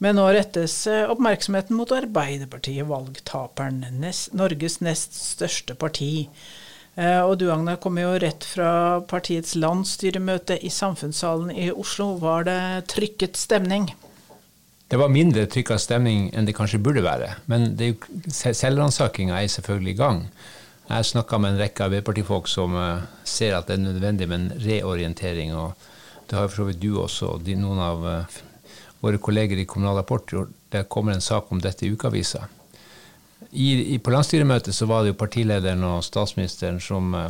Men 0.02 0.18
nå 0.18 0.26
rettes 0.34 0.76
eh, 0.90 1.06
oppmerksomheten 1.12 1.78
mot 1.78 1.92
Arbeiderpartiet, 1.94 2.88
valgtaperen, 2.90 3.84
Norges 4.34 4.80
nest 4.82 5.18
største 5.18 5.76
parti. 5.80 6.28
Eh, 6.96 7.22
og 7.22 7.38
du 7.42 7.48
Agne, 7.54 7.78
kommer 7.82 8.06
jo 8.06 8.18
rett 8.22 8.46
fra 8.46 9.02
partiets 9.10 9.56
landsstyremøte 9.58 10.60
i 10.62 10.72
Samfunnssalen 10.74 11.54
i 11.54 11.70
Oslo. 11.72 12.14
Var 12.22 12.50
det 12.50 12.60
trykket 12.94 13.40
stemning? 13.40 13.92
Det 14.92 15.00
var 15.02 15.10
mindre 15.10 15.48
trykka 15.50 15.80
stemning 15.82 16.28
enn 16.38 16.46
det 16.46 16.54
kanskje 16.54 16.82
burde 16.84 17.02
være. 17.06 17.32
Men 17.50 17.72
selvransakinga 18.30 19.40
er 19.40 19.50
selvfølgelig 19.50 19.96
i 19.96 20.02
gang. 20.02 20.20
Jeg 20.84 21.00
har 21.00 21.08
snakka 21.08 21.40
med 21.40 21.54
en 21.54 21.62
rekke 21.64 21.86
Arbeiderpartifolk 21.88 22.50
som 22.52 22.76
uh, 22.76 23.06
ser 23.26 23.56
at 23.58 23.70
det 23.70 23.80
er 23.80 23.86
nødvendig 23.88 24.28
med 24.30 24.42
en 24.42 24.66
reorientering. 24.66 25.56
og 25.56 25.74
Det 26.30 26.38
har 26.38 26.50
for 26.52 26.62
så 26.62 26.68
vidt 26.70 26.82
du 26.84 27.00
også 27.02 27.32
og 27.38 27.48
noen 27.58 27.80
av 27.82 28.06
våre 29.04 29.20
kolleger 29.20 29.60
i 29.60 29.68
Kommunal 29.70 30.00
Rapport. 30.00 30.32
Det 30.72 30.88
kommer 30.90 31.14
en 31.14 31.22
sak 31.22 31.52
om 31.52 31.62
dette 31.62 31.86
i 31.86 31.92
ukeavisa 31.94 32.48
i, 33.54 33.96
i, 33.96 34.00
på 34.00 34.12
landsstyremøtet 34.12 34.76
så 34.76 34.88
var 34.90 35.04
det 35.04 35.14
jo 35.14 35.20
partilederen 35.22 35.84
og 35.86 36.04
statsministeren 36.06 36.80
som 36.82 37.14
uh, 37.14 37.30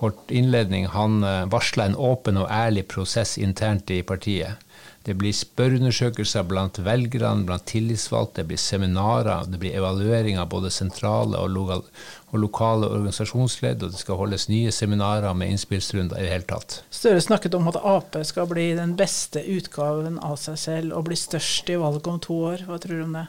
holdt 0.00 0.32
innledning. 0.32 0.86
Han 0.94 1.20
uh, 1.24 1.44
varsla 1.52 1.88
en 1.88 1.98
åpen 1.98 2.40
og 2.40 2.50
ærlig 2.50 2.86
prosess 2.88 3.36
internt 3.38 3.90
i 3.92 4.02
partiet. 4.06 4.62
Det 5.02 5.16
blir 5.18 5.34
spørreundersøkelser 5.34 6.44
blant 6.46 6.78
velgerne, 6.86 7.42
blant 7.48 7.64
tillitsvalgte, 7.66 8.42
det 8.42 8.52
blir 8.52 8.60
seminarer, 8.62 9.48
det 9.50 9.58
blir 9.58 9.74
evaluering 9.74 10.38
av 10.38 10.52
både 10.52 10.70
sentrale 10.70 11.40
og, 11.40 11.50
lokal, 11.50 11.82
og, 12.30 12.36
lokale 12.38 12.86
organisasjonsledd, 12.86 13.82
og 13.82 13.94
det 13.94 14.02
skal 14.04 14.20
holdes 14.20 14.46
nye 14.52 14.70
seminarer 14.74 15.34
med 15.34 15.50
innspillsrunder 15.56 16.20
i 16.20 16.28
det 16.28 16.32
hele 16.36 16.48
tatt. 16.54 16.80
Støre 16.94 17.24
snakket 17.24 17.58
om 17.58 17.66
at 17.72 17.80
Ap 17.82 18.20
skal 18.28 18.46
bli 18.50 18.70
den 18.78 18.94
beste 18.98 19.42
utgaven 19.42 20.22
av 20.22 20.38
seg 20.38 20.60
selv 20.60 20.98
og 20.98 21.08
bli 21.10 21.18
størst 21.18 21.74
i 21.74 21.80
valget 21.82 22.10
om 22.12 22.22
to 22.22 22.38
år. 22.52 22.66
Hva 22.70 22.78
tror 22.78 23.00
du 23.02 23.06
om 23.08 23.22
det? 23.22 23.28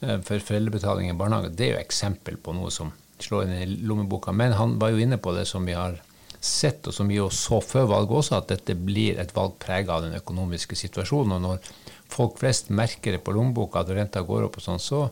Eh, 0.00 0.20
for 0.20 0.42
foreldrebetaling 0.42 1.10
i 1.10 1.16
barnehage. 1.16 1.54
Det 1.56 1.68
er 1.68 1.74
jo 1.76 1.84
eksempel 1.84 2.36
på 2.36 2.54
noe 2.56 2.72
som 2.74 2.92
slår 3.22 3.46
inn 3.46 3.56
i 3.56 3.78
lommeboka. 3.88 4.32
Men 4.32 4.56
han 4.58 4.76
var 4.80 4.92
jo 4.92 5.00
inne 5.02 5.18
på 5.18 5.32
det 5.36 5.46
som 5.48 5.64
vi 5.66 5.76
har 5.76 6.00
sett, 6.40 6.86
og 6.86 6.94
som 6.94 7.08
vi 7.08 7.16
jo 7.16 7.30
så 7.32 7.60
før 7.64 7.88
valget 7.90 8.18
også, 8.20 8.40
at 8.40 8.50
dette 8.52 8.76
blir 8.78 9.18
et 9.18 9.32
valg 9.34 9.56
prega 9.62 9.96
av 9.96 10.04
den 10.04 10.18
økonomiske 10.18 10.76
situasjonen. 10.78 11.38
Og 11.38 11.46
når 11.46 11.70
folk 12.12 12.36
flest 12.42 12.70
merker 12.70 13.16
det 13.16 13.24
på 13.24 13.34
lommeboka 13.34 13.82
at 13.82 13.94
renta 13.96 14.22
går 14.26 14.46
opp 14.46 14.60
og 14.60 14.66
sånn, 14.66 14.82
så 14.82 15.06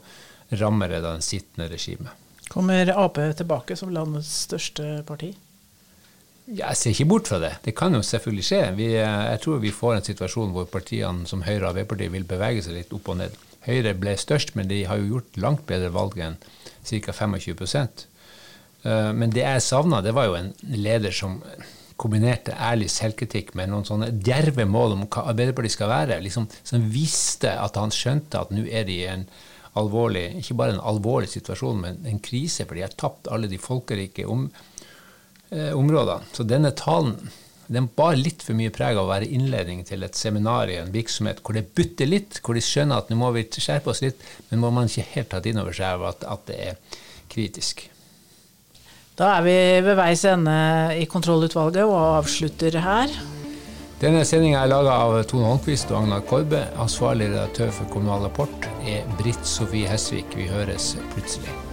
rammer 0.61 0.93
det 0.93 1.01
den 1.07 1.25
sittende 1.25 1.71
regimet. 1.73 2.13
Kommer 2.53 2.91
Ap 2.93 3.17
tilbake 3.39 3.75
som 3.77 3.91
landets 3.91 4.29
største 4.45 5.01
parti? 5.09 5.33
Jeg 6.45 6.77
ser 6.77 6.93
ikke 6.93 7.09
bort 7.09 7.29
fra 7.31 7.39
det. 7.41 7.55
Det 7.65 7.73
kan 7.77 7.95
jo 7.97 8.03
selvfølgelig 8.05 8.45
skje. 8.45 8.63
Vi, 8.77 8.89
jeg 8.99 9.41
tror 9.41 9.63
vi 9.63 9.73
får 9.73 9.95
en 9.97 10.09
situasjon 10.09 10.51
hvor 10.53 10.67
partiene 10.69 11.29
som 11.29 11.45
Høyre 11.47 11.63
og 11.63 11.71
Arbeiderpartiet 11.71 12.13
vil 12.13 12.27
bevege 12.29 12.65
seg 12.65 12.77
litt 12.77 12.93
opp 12.93 13.09
og 13.09 13.23
ned. 13.23 13.39
Høyre 13.65 13.95
ble 13.97 14.13
størst, 14.21 14.53
men 14.59 14.69
de 14.69 14.83
har 14.85 15.01
jo 15.01 15.15
gjort 15.15 15.39
langt 15.41 15.65
bedre 15.69 15.89
valg 15.95 16.19
enn 16.21 16.37
ca. 16.85 17.15
25% 17.17 18.05
Men 18.85 19.33
det 19.33 19.41
jeg 19.47 19.65
savna, 19.65 20.03
det 20.05 20.13
var 20.13 20.29
jo 20.29 20.37
en 20.37 20.53
leder 20.69 21.17
som 21.17 21.39
kombinerte 21.97 22.53
ærlig 22.61 22.91
selvkritikk 22.93 23.55
med 23.57 23.71
noen 23.73 23.87
sånne 23.89 24.11
djerve 24.13 24.67
mål 24.69 24.99
om 24.99 25.07
hva 25.07 25.29
Arbeiderpartiet 25.31 25.79
skal 25.79 25.89
være. 25.89 26.21
Liksom, 26.27 26.51
som 26.67 26.85
visste 26.93 27.55
at 27.57 27.79
han 27.81 27.95
skjønte 27.95 28.43
at 28.43 28.53
nå 28.53 28.67
er 28.69 28.85
de 28.85 28.99
i 29.01 29.09
en 29.09 29.25
alvorlig, 29.81 30.27
ikke 30.43 30.59
bare 30.59 30.77
en 30.77 30.85
alvorlig 30.87 31.33
situasjon, 31.33 31.81
men 31.81 32.05
en 32.11 32.21
krise, 32.23 32.67
for 32.67 32.77
de 32.77 32.85
har 32.85 32.93
tapt 33.01 33.31
alle 33.33 33.49
de 33.51 33.59
folkerike 33.59 34.27
om, 34.29 34.51
eh, 35.55 35.73
områdene. 35.77 36.27
Så 36.35 36.47
denne 36.49 36.75
talen 36.77 37.17
den 37.67 37.87
bar 37.97 38.17
litt 38.19 38.43
for 38.45 38.57
mye 38.59 38.73
preg 38.75 38.99
av 38.99 39.07
å 39.07 39.13
være 39.13 39.31
innledning 39.33 39.81
til 39.89 40.05
et 40.05 40.19
seminar 40.19 40.69
i 40.69 40.77
en 40.83 40.93
virksomhet 40.93 41.41
hvor 41.41 41.57
det 41.57 41.71
butter 41.77 42.11
litt, 42.11 42.43
hvor 42.45 42.59
de 42.59 42.65
skjønner 42.65 43.01
at 43.01 43.11
nå 43.11 43.17
må 43.17 43.31
vi 43.37 43.47
skjerpe 43.49 43.93
oss 43.93 44.03
litt, 44.05 44.21
men 44.51 44.61
hvor 44.61 44.75
man 44.75 44.91
ikke 44.91 45.07
helt 45.15 45.33
tatt 45.33 45.49
inn 45.49 45.61
over 45.63 45.77
seg 45.77 46.05
at, 46.11 46.27
at 46.29 46.45
det 46.51 46.61
er 46.69 47.01
kritisk. 47.33 47.87
Da 49.15 49.37
er 49.39 49.47
vi 49.47 49.57
ved 49.87 49.97
veis 49.97 50.25
ende 50.27 50.55
i 50.99 51.07
kontrollutvalget 51.11 51.87
og 51.87 51.99
avslutter 52.19 52.81
her. 52.83 53.15
Denne 54.03 54.25
sendinga 54.27 54.65
er 54.65 54.73
laga 54.73 54.97
av 55.05 55.21
Tone 55.31 55.47
Holmquist 55.47 55.93
og 55.95 56.03
Agnar 56.03 56.25
Korbe. 56.29 56.65
Ansvarlig 56.83 57.31
redaktør 57.31 57.71
for 57.79 57.93
Kommunal 57.95 58.27
Rapport 58.27 58.69
er 58.83 59.07
Britt 59.21 59.47
Sofie 59.49 59.89
Hesvik. 59.89 60.35
Vi 60.37 60.51
høres 60.51 60.97
plutselig. 61.15 61.64